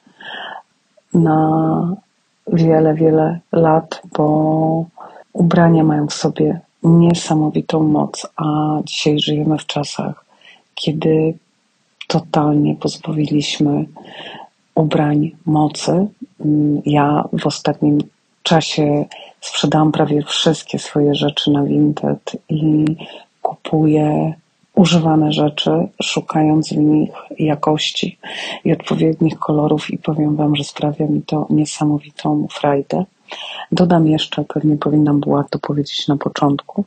na 1.15 1.97
wiele, 2.53 2.95
wiele 2.95 3.41
lat, 3.53 4.03
bo 4.17 4.85
ubrania 5.33 5.85
mają 5.85 6.07
w 6.07 6.15
sobie 6.15 6.61
niesamowitą 6.83 7.83
moc, 7.83 8.27
a 8.37 8.45
dzisiaj 8.85 9.21
żyjemy 9.21 9.59
w 9.59 9.67
czasach, 9.67 10.25
kiedy 10.75 11.35
totalnie 12.09 12.77
pozbawiliśmy 12.77 13.87
ubrań 14.75 15.31
mocy. 15.47 16.07
Mm, 16.41 16.83
ja 16.87 17.25
w 17.33 17.47
ostatnim 17.47 17.99
czasie 18.43 19.05
sprzedałam 19.41 19.93
prawie 19.93 20.23
wszystkie 20.23 20.79
swoje 20.79 21.15
rzeczy 21.15 21.51
na 21.51 21.65
Vinted 21.65 22.37
i 22.49 22.85
kupuję 23.43 24.35
używane 24.75 25.33
rzeczy, 25.33 25.71
szukając 26.03 26.73
w 26.73 26.77
nich 26.77 27.11
jakości 27.39 28.19
i 28.65 28.73
odpowiednich 28.73 29.39
kolorów 29.39 29.91
i 29.91 29.99
powiem 29.99 30.37
Wam, 30.37 30.57
że 30.57 30.65
sprawia 30.65 31.07
mi 31.07 31.23
to 31.23 31.47
niesamowitą 31.51 32.47
frajdę. 32.51 33.05
Dodam 33.73 34.07
jeszcze, 34.07 34.45
pewnie 34.45 34.77
powinnam 34.77 35.21
była 35.21 35.45
to 35.51 35.59
powiedzieć 35.59 36.09
na 36.09 36.17
początku, 36.17 36.85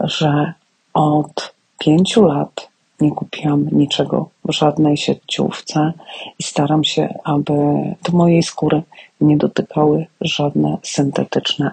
że 0.00 0.52
od 0.94 1.54
pięciu 1.78 2.24
lat 2.24 2.68
nie 3.00 3.10
kupiłam 3.10 3.68
niczego 3.72 4.28
w 4.44 4.52
żadnej 4.52 4.96
sieciówce 4.96 5.92
i 6.38 6.42
staram 6.42 6.84
się, 6.84 7.14
aby 7.24 7.52
do 8.04 8.12
mojej 8.12 8.42
skóry 8.42 8.82
nie 9.20 9.36
dotykały 9.36 10.06
żadne 10.20 10.76
syntetyczne 10.82 11.70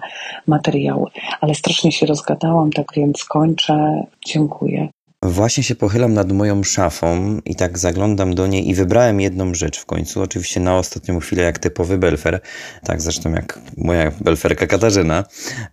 materiały. 0.48 1.10
Ale 1.42 1.56
strasznie 1.56 1.92
się 1.92 2.06
rozgadałam, 2.06 2.72
tak 2.72 2.88
więc 2.96 3.24
kończę. 3.24 4.04
Dziękuję. 4.26 4.90
Właśnie 5.26 5.64
się 5.64 5.76
pochylam 5.76 6.14
nad 6.14 6.32
moją 6.32 6.64
szafą 6.64 7.40
i 7.46 7.56
tak 7.56 7.78
zaglądam 7.78 8.36
do 8.36 8.48
niej 8.48 8.70
i 8.70 8.76
wybrałem 8.76 9.22
jedną 9.22 9.54
rzecz 9.54 9.80
w 9.80 9.86
końcu. 9.86 10.22
Oczywiście 10.22 10.60
na 10.60 10.78
ostatnią 10.78 11.20
chwilę, 11.20 11.44
jak 11.44 11.60
typowy 11.60 11.98
belfer, 11.98 12.42
tak 12.84 13.02
zresztą 13.02 13.32
jak 13.32 13.60
moja 13.78 14.12
belferka 14.22 14.68
Katarzyna. 14.68 15.24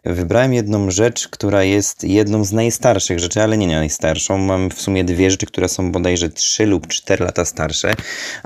Wybrałem 0.05 0.55
jedną 0.55 0.91
rzecz, 0.91 1.29
która 1.29 1.63
jest 1.63 2.05
jedną 2.05 2.45
z 2.45 2.53
najstarszych 2.53 3.19
rzeczy, 3.19 3.43
ale 3.43 3.59
nie 3.59 3.67
najstarszą. 3.67 4.39
Mam 4.39 4.71
w 4.71 4.81
sumie 4.81 5.05
dwie 5.05 5.31
rzeczy, 5.31 5.47
które 5.47 5.69
są 5.69 5.93
bodajże 5.93 6.29
3 6.29 6.67
lub 6.67 6.87
4 6.87 7.25
lata 7.25 7.45
starsze, 7.45 7.95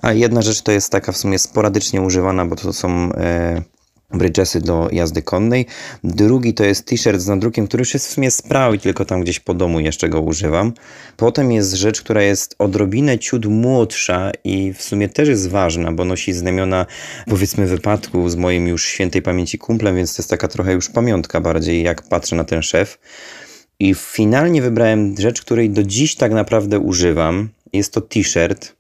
a 0.03 0.13
jedna 0.13 0.43
rzecz 0.43 0.63
to 0.63 0.73
jest 0.73 0.93
taka 0.93 1.13
w 1.13 1.17
sumie 1.17 1.39
sporadycznie 1.39 2.03
używana, 2.03 2.47
bo 2.47 2.57
to 2.57 2.73
są. 2.73 3.13
E, 3.13 3.74
bridgesy 4.19 4.61
do 4.61 4.89
jazdy 4.93 5.23
konnej. 5.23 5.67
Drugi 6.05 6.55
to 6.55 6.65
jest 6.65 6.87
t-shirt 6.87 7.21
z 7.21 7.29
nadrukiem, 7.29 7.67
który 7.67 7.81
już 7.81 7.95
jest 7.95 8.07
w 8.07 8.11
sumie 8.11 8.31
sprawy, 8.31 8.79
tylko 8.79 9.05
tam 9.05 9.21
gdzieś 9.21 9.41
po 9.41 9.55
domu 9.55 9.81
jeszcze 9.81 10.09
go 10.09 10.21
używam. 10.21 10.73
Potem 11.17 11.53
jest 11.53 11.73
rzecz, 11.73 12.03
która 12.03 12.23
jest 12.23 12.55
odrobinę 12.59 13.19
ciut 13.19 13.47
młodsza 13.47 14.31
i 14.45 14.73
w 14.73 14.83
sumie 14.83 15.09
też 15.09 15.29
jest 15.29 15.49
ważna, 15.49 15.93
bo 15.93 16.05
nosi 16.05 16.33
znamiona 16.33 16.87
powiedzmy 17.27 17.67
wypadku 17.67 18.29
z 18.29 18.37
moim 18.37 18.69
już 18.69 18.87
świętej 18.87 19.23
pamięci 19.23 19.59
kumplem, 19.59 19.97
więc 19.97 20.17
to 20.17 20.23
jest 20.23 20.31
taka 20.31 20.49
trochę 20.49 20.73
już 20.73 20.89
pamiątka 20.89 21.41
bardziej, 21.41 21.83
jak 21.83 22.03
patrzę 22.03 22.37
na 22.37 22.45
ten 22.45 22.63
szef. 22.63 22.99
I 23.79 23.95
finalnie 23.95 24.63
wybrałem 24.63 25.15
rzecz, 25.19 25.43
której 25.43 25.71
do 25.71 25.83
dziś 25.83 26.17
tak 26.17 26.33
naprawdę 26.33 26.79
używam. 26.79 27.49
Jest 27.73 27.93
to 27.93 28.01
t-shirt 28.01 28.75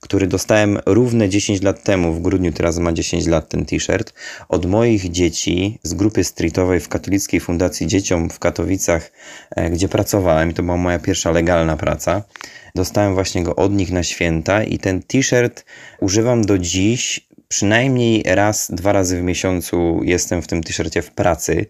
który 0.00 0.26
dostałem 0.26 0.78
równe 0.86 1.28
10 1.28 1.62
lat 1.62 1.82
temu, 1.82 2.12
w 2.12 2.22
grudniu 2.22 2.52
teraz 2.52 2.78
ma 2.78 2.92
10 2.92 3.26
lat 3.26 3.48
ten 3.48 3.64
t-shirt, 3.64 4.12
od 4.48 4.66
moich 4.66 5.10
dzieci 5.10 5.78
z 5.82 5.94
grupy 5.94 6.24
streetowej 6.24 6.80
w 6.80 6.88
Katolickiej 6.88 7.40
Fundacji 7.40 7.86
Dzieciom 7.86 8.30
w 8.30 8.38
Katowicach, 8.38 9.12
e, 9.50 9.70
gdzie 9.70 9.88
pracowałem 9.88 10.54
to 10.54 10.62
była 10.62 10.76
moja 10.76 10.98
pierwsza 10.98 11.30
legalna 11.30 11.76
praca. 11.76 12.22
Dostałem 12.74 13.14
właśnie 13.14 13.42
go 13.42 13.56
od 13.56 13.72
nich 13.72 13.92
na 13.92 14.02
święta 14.02 14.64
i 14.64 14.78
ten 14.78 15.02
t-shirt 15.02 15.64
używam 16.00 16.42
do 16.42 16.58
dziś 16.58 17.29
przynajmniej 17.50 18.22
raz, 18.26 18.70
dwa 18.70 18.92
razy 18.92 19.20
w 19.20 19.22
miesiącu 19.22 20.00
jestem 20.02 20.42
w 20.42 20.46
tym 20.46 20.62
t-shircie 20.62 21.02
w 21.02 21.10
pracy. 21.10 21.66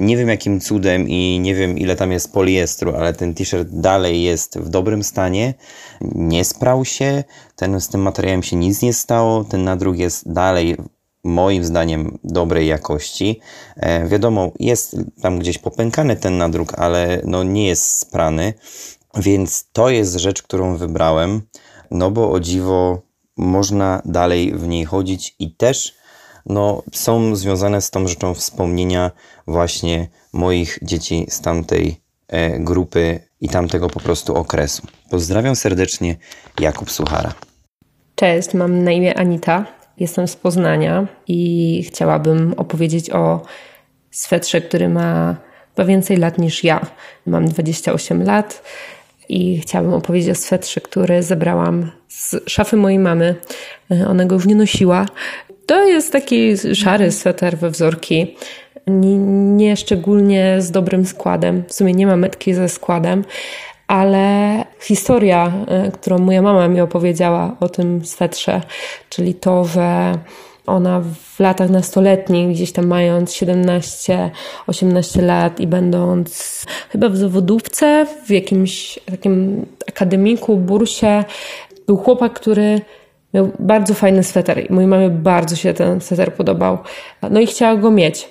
Nie 0.00 0.16
wiem 0.16 0.28
jakim 0.28 0.60
cudem 0.60 1.08
i 1.08 1.40
nie 1.40 1.54
wiem 1.54 1.78
ile 1.78 1.96
tam 1.96 2.12
jest 2.12 2.32
poliestru, 2.32 2.96
ale 2.96 3.14
ten 3.14 3.34
t-shirt 3.34 3.68
dalej 3.70 4.22
jest 4.22 4.58
w 4.58 4.68
dobrym 4.68 5.02
stanie. 5.04 5.54
Nie 6.00 6.44
sprał 6.44 6.84
się, 6.84 7.24
ten, 7.56 7.80
z 7.80 7.88
tym 7.88 8.02
materiałem 8.02 8.42
się 8.42 8.56
nic 8.56 8.82
nie 8.82 8.92
stało, 8.92 9.44
ten 9.44 9.64
nadruk 9.64 9.96
jest 9.96 10.32
dalej 10.32 10.76
moim 11.24 11.64
zdaniem 11.64 12.18
dobrej 12.24 12.66
jakości. 12.66 13.40
E, 13.76 14.08
wiadomo, 14.08 14.52
jest 14.60 14.96
tam 15.22 15.38
gdzieś 15.38 15.58
popękany 15.58 16.16
ten 16.16 16.38
nadruk, 16.38 16.74
ale 16.78 17.22
no 17.24 17.44
nie 17.44 17.66
jest 17.66 17.98
sprany, 17.98 18.54
więc 19.16 19.68
to 19.72 19.90
jest 19.90 20.14
rzecz, 20.14 20.42
którą 20.42 20.76
wybrałem, 20.76 21.42
no 21.90 22.10
bo 22.10 22.30
o 22.30 22.40
dziwo 22.40 23.11
można 23.36 24.02
dalej 24.04 24.52
w 24.54 24.68
niej 24.68 24.84
chodzić 24.84 25.36
i 25.38 25.54
też 25.54 25.94
no, 26.46 26.82
są 26.92 27.36
związane 27.36 27.80
z 27.80 27.90
tą 27.90 28.08
rzeczą 28.08 28.34
wspomnienia 28.34 29.10
właśnie 29.46 30.08
moich 30.32 30.78
dzieci 30.82 31.26
z 31.28 31.40
tamtej 31.40 31.96
e, 32.28 32.58
grupy 32.58 33.20
i 33.40 33.48
tamtego 33.48 33.88
po 33.88 34.00
prostu 34.00 34.34
okresu. 34.34 34.82
Pozdrawiam 35.10 35.56
serdecznie, 35.56 36.16
Jakub 36.60 36.90
Suchara. 36.90 37.34
Cześć, 38.14 38.54
mam 38.54 38.84
na 38.84 38.90
imię 38.90 39.18
Anita, 39.18 39.66
jestem 39.98 40.28
z 40.28 40.36
Poznania 40.36 41.06
i 41.26 41.82
chciałabym 41.86 42.54
opowiedzieć 42.56 43.10
o 43.10 43.40
swetrze, 44.10 44.60
który 44.60 44.88
ma 44.88 45.36
chyba 45.76 45.86
więcej 45.86 46.16
lat 46.16 46.38
niż 46.38 46.64
ja. 46.64 46.86
Mam 47.26 47.48
28 47.48 48.22
lat 48.24 48.62
i 49.28 49.60
chciałabym 49.60 49.94
opowiedzieć 49.94 50.30
o 50.30 50.34
swetrze, 50.34 50.80
który 50.80 51.22
zebrałam 51.22 51.90
z 52.08 52.36
szafy 52.46 52.76
mojej 52.76 52.98
mamy. 52.98 53.34
Ona 54.08 54.24
go 54.24 54.34
już 54.34 54.46
nie 54.46 54.54
nosiła. 54.54 55.06
To 55.66 55.84
jest 55.84 56.12
taki 56.12 56.56
szary 56.74 57.12
sweter 57.12 57.58
we 57.58 57.70
wzorki. 57.70 58.36
Nie, 58.86 59.18
nie 59.56 59.76
szczególnie 59.76 60.56
z 60.58 60.70
dobrym 60.70 61.06
składem. 61.06 61.64
W 61.68 61.72
sumie 61.72 61.92
nie 61.92 62.06
ma 62.06 62.16
metki 62.16 62.54
ze 62.54 62.68
składem, 62.68 63.24
ale 63.86 64.64
historia, 64.80 65.52
e, 65.66 65.90
którą 65.90 66.18
moja 66.18 66.42
mama 66.42 66.68
mi 66.68 66.80
opowiedziała 66.80 67.56
o 67.60 67.68
tym 67.68 68.04
swetrze, 68.04 68.60
czyli 69.08 69.34
to, 69.34 69.64
że 69.64 70.12
ona 70.66 71.00
w 71.00 71.40
latach 71.40 71.70
nastoletnich, 71.70 72.50
gdzieś 72.50 72.72
tam 72.72 72.86
mając 72.86 73.32
17-18 73.32 75.22
lat 75.22 75.60
i 75.60 75.66
będąc 75.66 76.64
chyba 76.90 77.08
w 77.08 77.16
zawodówce, 77.16 78.06
w 78.26 78.30
jakimś 78.30 78.98
takim 79.10 79.66
akademiku, 79.88 80.56
bursie, 80.56 81.24
był 81.86 81.96
chłopak, 81.96 82.32
który 82.32 82.80
miał 83.34 83.50
bardzo 83.58 83.94
fajny 83.94 84.22
sweter 84.22 84.70
i 84.70 84.72
mojej 84.72 84.88
mamie 84.88 85.10
bardzo 85.10 85.56
się 85.56 85.74
ten 85.74 86.00
sweter 86.00 86.34
podobał. 86.34 86.78
No 87.30 87.40
i 87.40 87.46
chciała 87.46 87.76
go 87.76 87.90
mieć. 87.90 88.28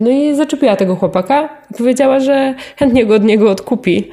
No 0.00 0.10
i 0.10 0.34
zaczepiła 0.34 0.76
tego 0.76 0.96
chłopaka 0.96 1.48
i 1.70 1.74
powiedziała, 1.74 2.20
że 2.20 2.54
chętnie 2.76 3.06
go 3.06 3.14
od 3.14 3.24
niego 3.24 3.50
odkupi. 3.50 4.10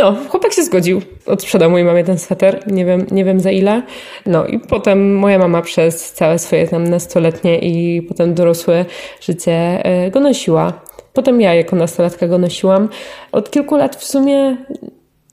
No, 0.00 0.16
chłopak 0.28 0.52
się 0.52 0.62
zgodził. 0.62 1.02
Odsprzedał 1.26 1.70
mojej 1.70 1.86
mamie 1.86 2.04
ten 2.04 2.18
sweter, 2.18 2.72
nie 2.72 2.84
wiem, 2.84 3.06
nie 3.10 3.24
wiem 3.24 3.40
za 3.40 3.50
ile. 3.50 3.82
No 4.26 4.46
i 4.46 4.58
potem 4.58 5.14
moja 5.14 5.38
mama 5.38 5.62
przez 5.62 6.12
całe 6.12 6.38
swoje 6.38 6.68
tam 6.68 6.88
nastoletnie 6.88 7.58
i 7.58 8.02
potem 8.02 8.34
dorosłe 8.34 8.84
życie 9.20 9.52
e, 9.84 10.10
go 10.10 10.20
nosiła. 10.20 10.72
Potem 11.12 11.40
ja 11.40 11.54
jako 11.54 11.76
nastolatka 11.76 12.28
go 12.28 12.38
nosiłam. 12.38 12.88
Od 13.32 13.50
kilku 13.50 13.76
lat 13.76 13.96
w 13.96 14.04
sumie 14.04 14.56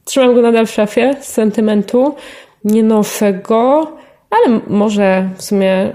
trzymam 0.03 0.35
go 0.35 0.41
nadal 0.41 0.65
w 0.65 0.71
szafie 0.71 1.15
z 1.21 1.27
sentymentu. 1.27 2.15
Nie 2.63 2.83
noszę 2.83 3.33
go, 3.33 3.91
ale 4.29 4.59
może 4.67 5.29
w 5.37 5.43
sumie 5.43 5.91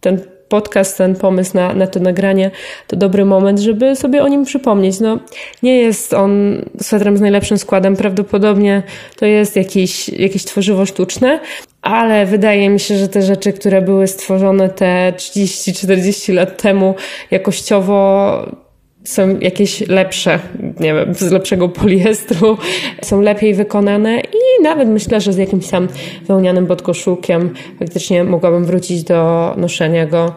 ten 0.00 0.20
podcast, 0.52 0.98
ten 0.98 1.16
pomysł 1.16 1.50
na, 1.54 1.74
na 1.74 1.86
to 1.86 2.00
nagranie, 2.00 2.50
to 2.86 2.96
dobry 2.96 3.24
moment, 3.24 3.58
żeby 3.58 3.96
sobie 3.96 4.22
o 4.22 4.28
nim 4.28 4.44
przypomnieć. 4.44 5.00
No, 5.00 5.18
nie 5.62 5.78
jest 5.78 6.14
on 6.14 6.62
swetrem 6.80 7.16
z 7.16 7.20
najlepszym 7.20 7.58
składem, 7.58 7.96
prawdopodobnie 7.96 8.82
to 9.16 9.26
jest 9.26 9.56
jakieś, 9.56 10.08
jakieś 10.08 10.44
tworzywo 10.44 10.86
sztuczne, 10.86 11.40
ale 11.82 12.26
wydaje 12.26 12.68
mi 12.68 12.80
się, 12.80 12.96
że 12.96 13.08
te 13.08 13.22
rzeczy, 13.22 13.52
które 13.52 13.82
były 13.82 14.06
stworzone 14.06 14.68
te 14.68 15.12
30-40 15.16 16.34
lat 16.34 16.62
temu 16.62 16.94
jakościowo 17.30 18.61
są 19.04 19.38
jakieś 19.38 19.88
lepsze, 19.88 20.38
nie 20.80 20.94
wiem, 20.94 21.14
z 21.14 21.30
lepszego 21.30 21.68
poliestru, 21.68 22.58
są 23.02 23.20
lepiej 23.20 23.54
wykonane 23.54 24.20
i 24.20 24.62
nawet 24.62 24.88
myślę, 24.88 25.20
że 25.20 25.32
z 25.32 25.36
jakimś 25.36 25.68
tam 25.68 25.88
wełnianym 26.26 26.66
podkoszulkiem 26.66 27.54
faktycznie 27.78 28.24
mogłabym 28.24 28.64
wrócić 28.64 29.02
do 29.02 29.54
noszenia 29.56 30.06
go. 30.06 30.34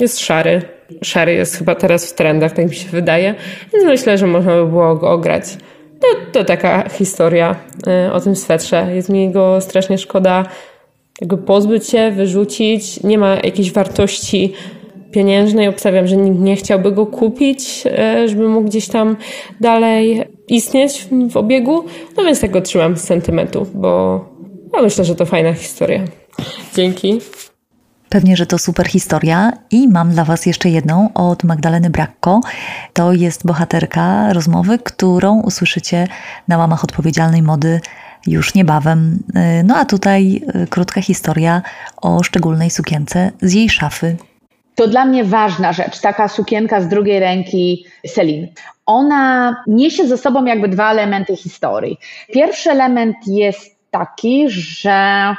Jest 0.00 0.18
szary. 0.18 0.62
Szary 1.02 1.34
jest 1.34 1.56
chyba 1.56 1.74
teraz 1.74 2.12
w 2.12 2.14
trendach, 2.14 2.52
tak 2.52 2.68
mi 2.68 2.74
się 2.74 2.88
wydaje, 2.88 3.34
więc 3.72 3.84
myślę, 3.84 4.18
że 4.18 4.26
można 4.26 4.54
by 4.56 4.66
było 4.66 4.96
go 4.96 5.10
ograć. 5.10 5.44
To, 6.00 6.06
to 6.32 6.44
taka 6.44 6.88
historia 6.88 7.56
y, 8.08 8.12
o 8.12 8.20
tym 8.20 8.36
swetrze. 8.36 8.86
Jest 8.94 9.08
mi 9.08 9.30
go 9.30 9.60
strasznie 9.60 9.98
szkoda 9.98 10.44
jakby 11.20 11.38
pozbyć 11.38 11.86
się, 11.86 12.10
wyrzucić. 12.10 13.02
Nie 13.02 13.18
ma 13.18 13.34
jakiejś 13.34 13.72
wartości 13.72 14.52
pieniężnej. 15.10 15.68
Obstawiam, 15.68 16.06
że 16.06 16.16
nikt 16.16 16.40
nie 16.40 16.56
chciałby 16.56 16.92
go 16.92 17.06
kupić, 17.06 17.84
e, 17.86 18.28
żeby 18.28 18.48
mógł 18.48 18.68
gdzieś 18.68 18.88
tam 18.88 19.16
dalej 19.60 20.24
istnieć 20.48 21.08
w 21.30 21.36
obiegu. 21.36 21.84
No 22.16 22.24
więc 22.24 22.40
tak 22.40 22.50
go 22.50 22.60
trzymam 22.60 22.96
z 22.96 23.04
sentymentu, 23.04 23.66
bo 23.74 24.24
ja 24.74 24.82
myślę, 24.82 25.04
że 25.04 25.14
to 25.14 25.26
fajna 25.26 25.52
historia. 25.52 26.04
Dzięki. 26.74 27.20
Pewnie, 28.08 28.36
że 28.36 28.46
to 28.46 28.58
super 28.58 28.88
historia 28.88 29.52
i 29.70 29.88
mam 29.88 30.10
dla 30.10 30.24
Was 30.24 30.46
jeszcze 30.46 30.70
jedną 30.70 31.12
od 31.14 31.44
Magdaleny 31.44 31.90
Brakko. 31.90 32.40
To 32.92 33.12
jest 33.12 33.46
bohaterka 33.46 34.32
rozmowy, 34.32 34.78
którą 34.78 35.40
usłyszycie 35.40 36.06
na 36.48 36.58
łamach 36.58 36.84
odpowiedzialnej 36.84 37.42
mody 37.42 37.80
już 38.26 38.54
niebawem. 38.54 39.18
E, 39.34 39.62
no 39.62 39.76
a 39.76 39.84
tutaj 39.84 40.42
e, 40.54 40.66
krótka 40.66 41.02
historia 41.02 41.62
o 41.96 42.22
szczególnej 42.22 42.70
sukience 42.70 43.30
z 43.42 43.52
jej 43.52 43.70
szafy 43.70 44.16
to 44.80 44.88
dla 44.88 45.04
mnie 45.04 45.24
ważna 45.24 45.72
rzecz, 45.72 46.00
taka 46.00 46.28
sukienka 46.28 46.80
z 46.80 46.88
drugiej 46.88 47.20
ręki 47.20 47.86
Celine. 48.06 48.48
Ona 48.86 49.56
niesie 49.66 50.06
ze 50.06 50.18
sobą 50.18 50.44
jakby 50.44 50.68
dwa 50.68 50.90
elementy 50.90 51.36
historii. 51.36 51.98
Pierwszy 52.32 52.70
element 52.70 53.16
jest 53.26 53.76
taki, 53.90 54.50
że 54.50 55.34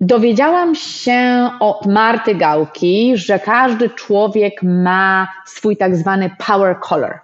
dowiedziałam 0.00 0.74
się 0.74 1.50
od 1.60 1.86
Marty 1.86 2.34
Gałki, 2.34 3.16
że 3.16 3.38
każdy 3.38 3.90
człowiek 3.90 4.62
ma 4.62 5.28
swój 5.46 5.76
tak 5.76 5.96
zwany 5.96 6.30
power 6.46 6.76
color. 6.80 7.18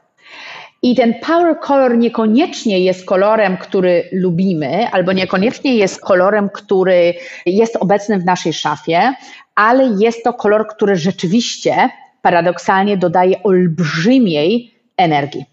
I 0.82 0.94
ten 0.94 1.14
power 1.14 1.60
color 1.60 1.98
niekoniecznie 1.98 2.80
jest 2.80 3.04
kolorem, 3.04 3.56
który 3.56 4.08
lubimy, 4.12 4.88
albo 4.92 5.12
niekoniecznie 5.12 5.74
jest 5.74 6.00
kolorem, 6.00 6.48
który 6.48 7.14
jest 7.46 7.76
obecny 7.76 8.18
w 8.18 8.24
naszej 8.24 8.52
szafie, 8.52 9.14
ale 9.56 9.84
jest 9.98 10.24
to 10.24 10.32
kolor, 10.32 10.68
który 10.68 10.96
rzeczywiście 10.96 11.90
paradoksalnie 12.22 12.96
dodaje 12.96 13.42
olbrzymiej 13.42 14.74
energii. 14.96 15.44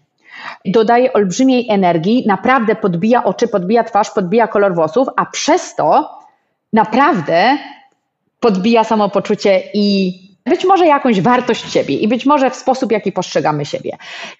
Dodaje 0.64 1.12
olbrzymiej 1.12 1.66
energii, 1.70 2.24
naprawdę 2.26 2.76
podbija 2.76 3.24
oczy, 3.24 3.48
podbija 3.48 3.84
twarz, 3.84 4.10
podbija 4.10 4.48
kolor 4.48 4.74
włosów, 4.74 5.08
a 5.16 5.26
przez 5.26 5.74
to 5.74 6.18
naprawdę 6.72 7.58
podbija 8.40 8.84
samopoczucie 8.84 9.62
i 9.74 10.14
być 10.46 10.64
może 10.64 10.86
jakąś 10.86 11.20
wartość 11.20 11.72
siebie 11.72 11.96
i 11.96 12.08
być 12.08 12.26
może 12.26 12.50
w 12.50 12.56
sposób, 12.56 12.92
jaki 12.92 13.12
postrzegamy 13.12 13.64
siebie. 13.64 13.96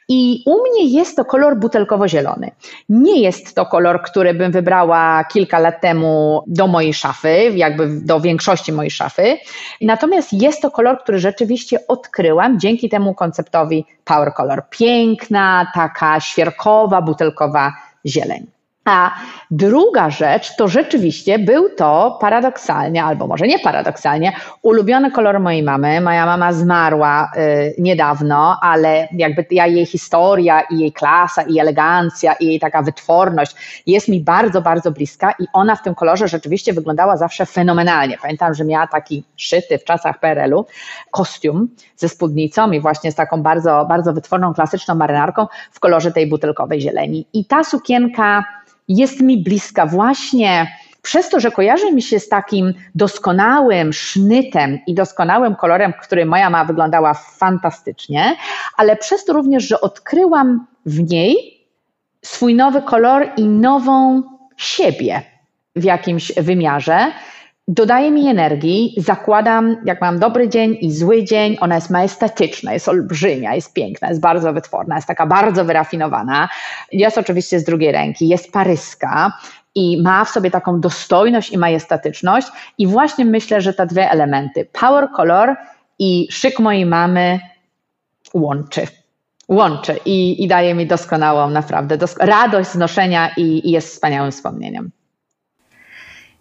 I 0.08 0.42
u 0.46 0.54
mnie 0.62 0.98
jest 0.98 1.16
to 1.16 1.24
kolor 1.24 1.58
butelkowo-zielony. 1.58 2.50
Nie 2.88 3.20
jest 3.20 3.54
to 3.54 3.66
kolor, 3.66 4.02
który 4.02 4.34
bym 4.34 4.52
wybrała 4.52 5.24
kilka 5.24 5.58
lat 5.58 5.80
temu 5.80 6.42
do 6.46 6.66
mojej 6.66 6.94
szafy, 6.94 7.52
jakby 7.54 8.00
do 8.00 8.20
większości 8.20 8.72
mojej 8.72 8.90
szafy. 8.90 9.38
Natomiast 9.80 10.32
jest 10.32 10.62
to 10.62 10.70
kolor, 10.70 11.02
który 11.02 11.18
rzeczywiście 11.18 11.86
odkryłam 11.88 12.60
dzięki 12.60 12.88
temu 12.88 13.14
konceptowi 13.14 13.86
Power 14.04 14.34
Color. 14.34 14.62
Piękna, 14.70 15.72
taka 15.74 16.20
świerkowa, 16.20 17.02
butelkowa 17.02 17.72
zieleń. 18.06 18.53
A 18.84 19.10
druga 19.50 20.10
rzecz 20.10 20.56
to 20.56 20.68
rzeczywiście 20.68 21.38
był 21.38 21.68
to 21.76 22.18
paradoksalnie, 22.20 23.04
albo 23.04 23.26
może 23.26 23.46
nie 23.46 23.58
paradoksalnie, 23.58 24.32
ulubiony 24.62 25.10
kolor 25.10 25.40
mojej 25.40 25.62
mamy. 25.62 26.00
Moja 26.00 26.26
mama 26.26 26.52
zmarła 26.52 27.30
y, 27.36 27.74
niedawno, 27.78 28.58
ale 28.62 29.08
jakby 29.12 29.46
ja, 29.50 29.66
jej 29.66 29.86
historia 29.86 30.60
i 30.60 30.78
jej 30.78 30.92
klasa 30.92 31.42
i 31.42 31.58
elegancja 31.58 32.32
i 32.32 32.46
jej 32.46 32.60
taka 32.60 32.82
wytworność 32.82 33.82
jest 33.86 34.08
mi 34.08 34.20
bardzo, 34.20 34.62
bardzo 34.62 34.90
bliska 34.90 35.34
i 35.38 35.44
ona 35.52 35.76
w 35.76 35.82
tym 35.82 35.94
kolorze 35.94 36.28
rzeczywiście 36.28 36.72
wyglądała 36.72 37.16
zawsze 37.16 37.46
fenomenalnie. 37.46 38.18
Pamiętam, 38.22 38.54
że 38.54 38.64
miała 38.64 38.86
taki 38.86 39.24
szyty 39.36 39.78
w 39.78 39.84
czasach 39.84 40.20
PRL-u 40.20 40.66
kostium 41.10 41.68
ze 41.96 42.08
spódnicą 42.08 42.70
i 42.70 42.80
właśnie 42.80 43.12
z 43.12 43.14
taką 43.14 43.42
bardzo, 43.42 43.86
bardzo 43.88 44.12
wytworną, 44.12 44.54
klasyczną 44.54 44.94
marynarką 44.94 45.46
w 45.72 45.80
kolorze 45.80 46.12
tej 46.12 46.26
butelkowej 46.26 46.80
zieleni. 46.80 47.26
I 47.32 47.44
ta 47.44 47.64
sukienka 47.64 48.44
jest 48.88 49.20
mi 49.20 49.42
bliska. 49.42 49.86
Właśnie 49.86 50.66
przez 51.02 51.28
to, 51.28 51.40
że 51.40 51.50
kojarzy 51.50 51.92
mi 51.92 52.02
się 52.02 52.18
z 52.20 52.28
takim 52.28 52.74
doskonałym 52.94 53.92
sznytem 53.92 54.78
i 54.86 54.94
doskonałym 54.94 55.56
kolorem, 55.56 55.92
który 56.02 56.26
moja 56.26 56.50
ma 56.50 56.64
wyglądała 56.64 57.14
fantastycznie, 57.14 58.36
ale 58.76 58.96
przez 58.96 59.24
to 59.24 59.32
również, 59.32 59.64
że 59.68 59.80
odkryłam 59.80 60.66
w 60.86 61.10
niej 61.10 61.60
swój 62.22 62.54
nowy 62.54 62.82
kolor 62.82 63.28
i 63.36 63.44
nową 63.44 64.22
siebie 64.56 65.22
w 65.76 65.84
jakimś 65.84 66.32
wymiarze 66.32 67.12
dodaje 67.68 68.11
mi 68.11 68.29
energii, 68.29 68.94
zakładam, 68.96 69.77
jak 69.85 70.00
mam 70.00 70.18
dobry 70.18 70.48
dzień 70.48 70.77
i 70.81 70.92
zły 70.92 71.24
dzień, 71.24 71.57
ona 71.61 71.74
jest 71.74 71.90
majestatyczna, 71.90 72.72
jest 72.72 72.88
olbrzymia, 72.88 73.55
jest 73.55 73.72
piękna, 73.72 74.09
jest 74.09 74.20
bardzo 74.20 74.53
wytworna, 74.53 74.94
jest 74.94 75.09
taka 75.09 75.27
bardzo 75.27 75.64
wyrafinowana. 75.64 76.48
Jest 76.92 77.18
oczywiście 77.18 77.61
z 77.61 77.64
drugiej 77.64 77.92
ręki, 77.92 78.29
jest 78.29 78.53
paryska 78.53 79.38
i 79.74 80.03
ma 80.03 80.24
w 80.24 80.29
sobie 80.29 80.50
taką 80.50 80.81
dostojność 80.81 81.53
i 81.53 81.59
majestatyczność. 81.59 82.48
I 82.79 82.87
właśnie 82.87 83.24
myślę, 83.24 83.61
że 83.61 83.74
te 83.74 83.87
dwie 83.87 84.11
elementy, 84.11 84.68
power 84.81 85.09
color 85.16 85.57
i 85.98 86.27
szyk 86.31 86.61
mojej 86.61 86.87
mamy 86.87 87.40
łączy. 88.35 88.87
łączy 89.48 89.98
i, 90.05 90.44
i 90.44 90.48
daje 90.48 90.74
mi 90.74 90.87
doskonałą, 90.87 91.50
naprawdę 91.50 91.98
dosk- 91.98 92.24
radość 92.24 92.70
z 92.70 92.74
noszenia 92.74 93.31
i, 93.37 93.68
i 93.68 93.70
jest 93.70 93.88
wspaniałym 93.88 94.33
wspomnieniem. 94.33 94.90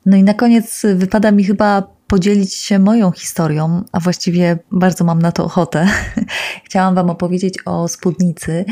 No 0.05 0.17
i 0.17 0.23
na 0.23 0.33
koniec 0.33 0.81
wypada 0.95 1.31
mi 1.31 1.43
chyba 1.43 1.83
podzielić 2.07 2.53
się 2.53 2.79
moją 2.79 3.11
historią, 3.11 3.83
a 3.91 3.99
właściwie 3.99 4.57
bardzo 4.71 5.03
mam 5.03 5.21
na 5.21 5.31
to 5.31 5.45
ochotę. 5.45 5.87
Chciałam 6.65 6.95
Wam 6.95 7.09
opowiedzieć 7.09 7.55
o 7.65 7.87
spódnicy, 7.87 8.65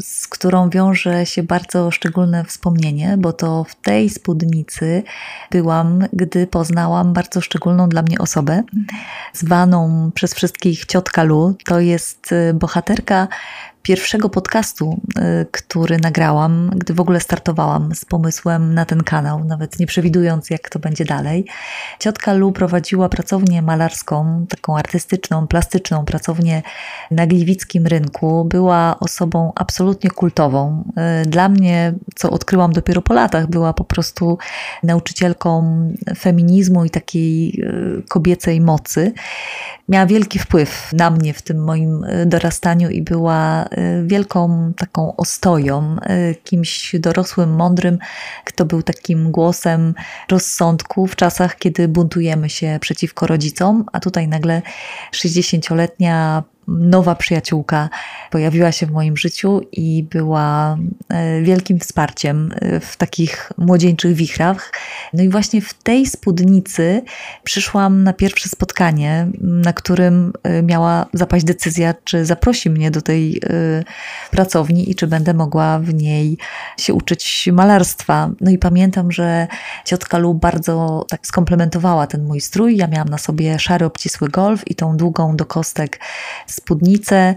z 0.00 0.28
którą 0.28 0.70
wiąże 0.70 1.26
się 1.26 1.42
bardzo 1.42 1.90
szczególne 1.90 2.44
wspomnienie, 2.44 3.16
bo 3.18 3.32
to 3.32 3.64
w 3.64 3.74
tej 3.74 4.10
spódnicy 4.10 5.02
byłam, 5.50 6.04
gdy 6.12 6.46
poznałam 6.46 7.12
bardzo 7.12 7.40
szczególną 7.40 7.88
dla 7.88 8.02
mnie 8.02 8.18
osobę, 8.18 8.62
zwaną 9.32 10.10
przez 10.14 10.34
wszystkich 10.34 10.86
ciotka 10.86 11.22
Lu. 11.22 11.54
To 11.64 11.80
jest 11.80 12.34
bohaterka 12.54 13.28
pierwszego 13.82 14.28
podcastu, 14.28 15.00
y, 15.18 15.46
który 15.50 15.98
nagrałam, 15.98 16.70
gdy 16.76 16.94
w 16.94 17.00
ogóle 17.00 17.20
startowałam 17.20 17.94
z 17.94 18.04
pomysłem 18.04 18.74
na 18.74 18.84
ten 18.84 19.02
kanał, 19.02 19.44
nawet 19.44 19.78
nie 19.78 19.86
przewidując, 19.86 20.50
jak 20.50 20.68
to 20.68 20.78
będzie 20.78 21.04
dalej. 21.04 21.44
Ciotka 22.00 22.32
Lu 22.32 22.52
prowadziła 22.52 23.08
pracownię 23.08 23.62
malarską, 23.62 24.46
taką 24.48 24.76
artystyczną, 24.76 25.46
plastyczną 25.46 26.04
pracownię 26.04 26.62
na 27.10 27.26
gliwickim 27.26 27.86
rynku. 27.86 28.44
Była 28.44 28.96
osobą 29.00 29.52
absolutnie 29.54 30.10
kultową. 30.10 30.84
Y, 31.24 31.28
dla 31.28 31.48
mnie, 31.48 31.94
co 32.14 32.30
odkryłam 32.30 32.72
dopiero 32.72 33.02
po 33.02 33.14
latach, 33.14 33.46
była 33.46 33.72
po 33.72 33.84
prostu 33.84 34.38
nauczycielką 34.82 35.62
feminizmu 36.18 36.84
i 36.84 36.90
takiej 36.90 37.60
y, 37.60 38.02
kobiecej 38.08 38.60
mocy. 38.60 39.12
Miała 39.88 40.06
wielki 40.06 40.38
wpływ 40.38 40.92
na 40.92 41.10
mnie 41.10 41.34
w 41.34 41.42
tym 41.42 41.64
moim 41.64 42.06
dorastaniu 42.26 42.90
i 42.90 43.02
była 43.02 43.67
Wielką 44.04 44.72
taką 44.76 45.16
ostoją, 45.16 45.96
y, 46.30 46.34
kimś 46.44 46.96
dorosłym, 46.98 47.50
mądrym, 47.50 47.98
kto 48.44 48.64
był 48.64 48.82
takim 48.82 49.30
głosem 49.30 49.94
rozsądku 50.30 51.06
w 51.06 51.16
czasach, 51.16 51.56
kiedy 51.56 51.88
buntujemy 51.88 52.50
się 52.50 52.78
przeciwko 52.80 53.26
rodzicom, 53.26 53.84
a 53.92 54.00
tutaj 54.00 54.28
nagle 54.28 54.62
60-letnia 55.12 56.42
nowa 56.68 57.14
przyjaciółka 57.14 57.88
pojawiła 58.30 58.72
się 58.72 58.86
w 58.86 58.90
moim 58.90 59.16
życiu 59.16 59.60
i 59.72 60.02
była 60.02 60.78
e, 61.08 61.42
wielkim 61.42 61.78
wsparciem 61.78 62.52
e, 62.60 62.80
w 62.80 62.96
takich 62.96 63.52
młodzieńczych 63.58 64.14
wichrach. 64.14 64.72
No 65.12 65.22
i 65.22 65.28
właśnie 65.28 65.60
w 65.60 65.74
tej 65.74 66.06
spódnicy 66.06 67.02
przyszłam 67.44 68.04
na 68.04 68.12
pierwsze 68.12 68.48
spotkanie, 68.48 69.26
na 69.40 69.72
którym 69.72 70.32
e, 70.42 70.62
miała 70.62 71.06
zapaść 71.12 71.44
decyzja, 71.44 71.94
czy 72.04 72.24
zaprosi 72.24 72.70
mnie 72.70 72.90
do 72.90 73.02
tej 73.02 73.42
pracowni 74.30 74.90
i 74.90 74.94
czy 74.94 75.06
będę 75.06 75.34
mogła 75.34 75.78
w 75.78 75.94
niej 75.94 76.38
się 76.78 76.94
uczyć 76.94 77.48
malarstwa. 77.52 78.30
No 78.40 78.50
i 78.50 78.58
pamiętam, 78.58 79.12
że 79.12 79.46
ciotka 79.84 80.18
Lu 80.18 80.34
bardzo 80.34 81.06
tak 81.08 81.26
skomplementowała 81.26 82.06
ten 82.06 82.24
mój 82.24 82.40
strój. 82.40 82.76
Ja 82.76 82.86
miałam 82.86 83.08
na 83.08 83.18
sobie 83.18 83.58
szary, 83.58 83.86
obcisły 83.86 84.28
golf 84.28 84.68
i 84.70 84.74
tą 84.74 84.96
długą 84.96 85.36
do 85.36 85.44
kostek 85.44 86.00
spódnicę 86.58 87.34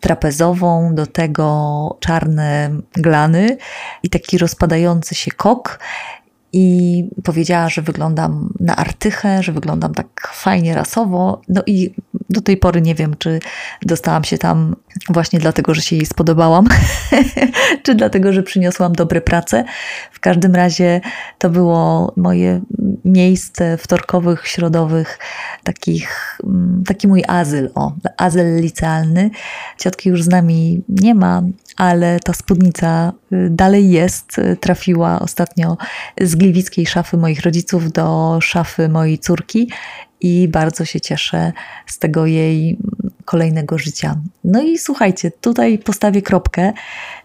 trapezową, 0.00 0.94
do 0.94 1.06
tego 1.06 1.96
czarne 2.00 2.70
glany 2.92 3.56
i 4.02 4.10
taki 4.10 4.38
rozpadający 4.38 5.14
się 5.14 5.30
kok. 5.30 5.80
I 6.52 7.04
powiedziała, 7.24 7.68
że 7.68 7.82
wyglądam 7.82 8.52
na 8.60 8.76
artychę, 8.76 9.42
że 9.42 9.52
wyglądam 9.52 9.94
tak 9.94 10.30
fajnie 10.34 10.74
rasowo. 10.74 11.40
No 11.48 11.62
i 11.66 11.94
do 12.30 12.40
tej 12.40 12.56
pory 12.56 12.80
nie 12.82 12.94
wiem, 12.94 13.14
czy 13.18 13.40
dostałam 13.82 14.24
się 14.24 14.38
tam 14.38 14.76
właśnie 15.08 15.38
dlatego, 15.38 15.74
że 15.74 15.82
się 15.82 15.96
jej 15.96 16.06
spodobałam, 16.06 16.66
czy 17.82 17.94
dlatego, 17.94 18.32
że 18.32 18.42
przyniosłam 18.42 18.92
dobre 18.92 19.20
prace. 19.20 19.64
W 20.12 20.20
każdym 20.20 20.54
razie 20.54 21.00
to 21.38 21.50
było 21.50 22.12
moje 22.16 22.60
miejsce 23.04 23.76
wtorkowych, 23.76 24.46
środowych, 24.46 25.18
takich, 25.64 26.38
mm, 26.44 26.84
taki 26.86 27.08
mój 27.08 27.24
azyl, 27.28 27.70
o, 27.74 27.92
azyl 28.16 28.60
licealny. 28.60 29.30
Ciotki 29.78 30.08
już 30.08 30.22
z 30.22 30.28
nami 30.28 30.82
nie 30.88 31.14
ma, 31.14 31.42
ale 31.76 32.20
ta 32.24 32.32
spódnica 32.32 33.12
y, 33.32 33.48
dalej 33.50 33.90
jest. 33.90 34.40
Trafiła 34.60 35.20
ostatnio 35.20 35.76
z 36.20 36.36
gliwickiej 36.40 36.86
szafy 36.86 37.16
moich 37.16 37.42
rodziców 37.42 37.92
do 37.92 38.38
szafy 38.42 38.88
mojej 38.88 39.18
córki 39.18 39.68
i 40.20 40.48
bardzo 40.48 40.84
się 40.84 41.00
cieszę 41.00 41.52
z 41.86 41.98
tego 41.98 42.26
jej 42.26 42.78
kolejnego 43.30 43.78
życia. 43.78 44.16
No 44.44 44.62
i 44.62 44.78
słuchajcie, 44.78 45.30
tutaj 45.30 45.78
postawię 45.78 46.22
kropkę. 46.22 46.72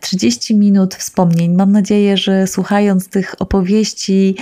30 0.01 0.55
minut 0.55 0.95
wspomnień. 0.95 1.53
Mam 1.53 1.71
nadzieję, 1.71 2.17
że 2.17 2.47
słuchając 2.47 3.09
tych 3.09 3.35
opowieści, 3.39 4.35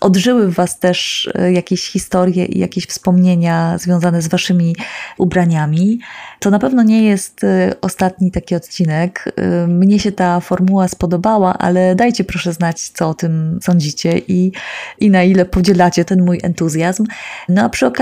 odżyły 0.00 0.48
w 0.48 0.54
Was 0.54 0.78
też 0.78 1.30
e, 1.34 1.52
jakieś 1.52 1.90
historie 1.90 2.44
i 2.44 2.58
jakieś 2.58 2.86
wspomnienia 2.86 3.78
związane 3.78 4.22
z 4.22 4.28
Waszymi 4.28 4.76
ubraniami. 5.18 5.98
To 6.38 6.50
na 6.50 6.58
pewno 6.58 6.82
nie 6.82 7.04
jest 7.04 7.44
e, 7.44 7.74
ostatni 7.80 8.30
taki 8.30 8.54
odcinek. 8.54 9.32
E, 9.36 9.66
mnie 9.66 9.98
się 9.98 10.12
ta 10.12 10.40
formuła 10.40 10.88
spodobała, 10.88 11.58
ale 11.58 11.94
dajcie 11.94 12.24
proszę 12.24 12.52
znać, 12.52 12.88
co 12.88 13.08
o 13.08 13.14
tym 13.14 13.58
sądzicie 13.62 14.18
i, 14.18 14.52
i 15.00 15.10
na 15.10 15.22
ile 15.22 15.44
podzielacie 15.44 16.04
ten 16.04 16.24
mój 16.24 16.40
entuzjazm. 16.42 17.06
No 17.48 17.62
a 17.62 17.68
przy 17.68 17.86
okazji 17.86 17.99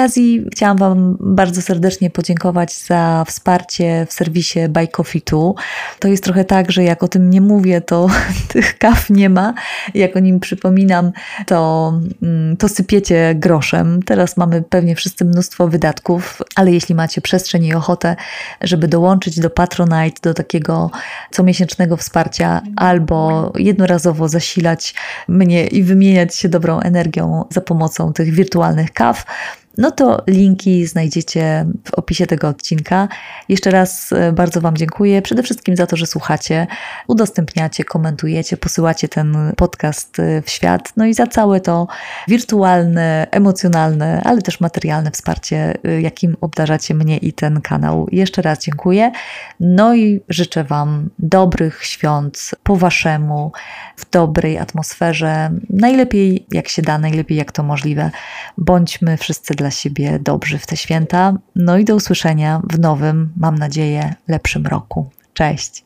chciałam 0.53 0.77
Wam 0.77 1.17
bardzo 1.21 1.63
serdecznie 1.63 2.11
podziękować 2.11 2.75
za 2.75 3.25
wsparcie 3.27 4.07
w 4.09 4.13
serwisie 4.13 4.61
Buy 4.69 4.89
Coffee 4.89 5.23
To 5.99 6.09
jest 6.09 6.25
trochę 6.25 6.45
tak, 6.45 6.73
że 6.73 6.85
jak 6.85 7.03
o 7.03 7.09
tym 7.09 7.31
nie 7.31 7.41
mówię, 7.41 7.81
to 7.81 8.09
tych 8.53 8.79
kaw 8.79 9.11
nie 9.11 9.31
ma. 9.31 9.55
Jak 9.95 10.17
o 10.17 10.19
nim 10.19 10.41
przypominam, 10.41 11.13
to, 11.47 11.93
mm, 12.23 12.57
to 12.57 12.69
sypiecie 12.69 13.35
groszem. 13.35 14.03
Teraz 14.03 14.37
mamy 14.37 14.63
pewnie 14.63 14.97
wszyscy 14.97 15.25
mnóstwo 15.25 15.69
wydatków, 15.69 16.43
ale 16.55 16.73
jeśli 16.73 16.95
macie 16.95 17.21
przestrzeń 17.21 17.65
i 17.65 17.75
ochotę, 17.75 18.17
żeby 18.61 18.89
dołączyć 18.89 19.41
do 19.41 19.51
Patronite, 19.51 20.21
do 20.23 20.35
takiego 20.35 20.91
comiesięcznego 21.31 21.97
wsparcia, 21.97 22.63
albo 22.77 23.53
jednorazowo 23.57 24.29
zasilać 24.29 24.95
mnie 25.29 25.67
i 25.67 25.83
wymieniać 25.83 26.35
się 26.35 26.49
dobrą 26.49 26.81
energią 26.81 27.45
za 27.51 27.61
pomocą 27.61 28.13
tych 28.13 28.31
wirtualnych 28.35 28.93
kaw, 28.93 29.25
no 29.79 29.91
to 29.91 30.23
linki 30.27 30.87
znajdziecie 30.87 31.67
w 31.85 31.95
opisie 31.95 32.27
tego 32.27 32.49
odcinka. 32.49 33.09
Jeszcze 33.49 33.71
raz 33.71 34.13
e, 34.13 34.33
bardzo 34.33 34.61
Wam 34.61 34.77
dziękuję. 34.77 35.23
Przede 35.23 35.43
wszystkim 35.43 35.77
za 35.77 35.87
to, 35.87 35.97
że 35.97 36.07
słuchacie, 36.07 36.67
udostępniacie, 37.07 37.85
komentujecie, 37.85 38.57
posyłacie 38.57 39.09
ten 39.09 39.37
podcast 39.57 40.19
e, 40.19 40.43
w 40.43 40.51
świat. 40.51 40.93
No 40.97 41.07
i 41.07 41.15
za 41.15 41.27
całe 41.27 41.61
to 41.61 41.87
wirtualne, 42.29 43.27
emocjonalne, 43.31 44.23
ale 44.25 44.43
też 44.43 44.61
materialne 44.61 45.11
wsparcie, 45.11 45.75
e, 45.85 46.01
jakim 46.01 46.37
obdarzacie 46.41 46.95
mnie 46.95 47.17
i 47.17 47.33
ten 47.33 47.61
kanał. 47.61 48.07
Jeszcze 48.13 48.43
raz 48.43 48.65
dziękuję. 48.65 49.13
No 49.61 49.95
i 49.95 50.21
życzę 50.29 50.65
Wam 50.65 51.11
dobrych 51.19 51.85
świąt 51.85 52.51
po 52.63 52.77
Waszemu, 52.77 53.53
w 53.97 54.11
dobrej 54.11 54.59
atmosferze. 54.59 55.51
Najlepiej 55.71 56.47
jak 56.53 56.69
się 56.69 56.83
da, 56.83 56.99
najlepiej 56.99 57.39
jak 57.39 57.53
to 57.53 57.63
możliwe. 57.63 58.11
Bądźmy 58.59 59.17
wszyscy 59.17 59.55
dla 59.55 59.68
dla 59.69 59.73
siebie 59.73 60.19
dobrzy 60.19 60.59
w 60.59 60.67
te 60.67 60.77
święta. 60.77 61.35
No 61.55 61.79
i 61.79 61.85
do 61.85 61.95
usłyszenia 61.95 62.63
w 62.71 62.79
nowym, 62.79 63.33
mam 63.37 63.59
nadzieję, 63.59 64.15
lepszym 64.29 64.67
roku. 64.67 65.11
Cześć! 65.35 65.85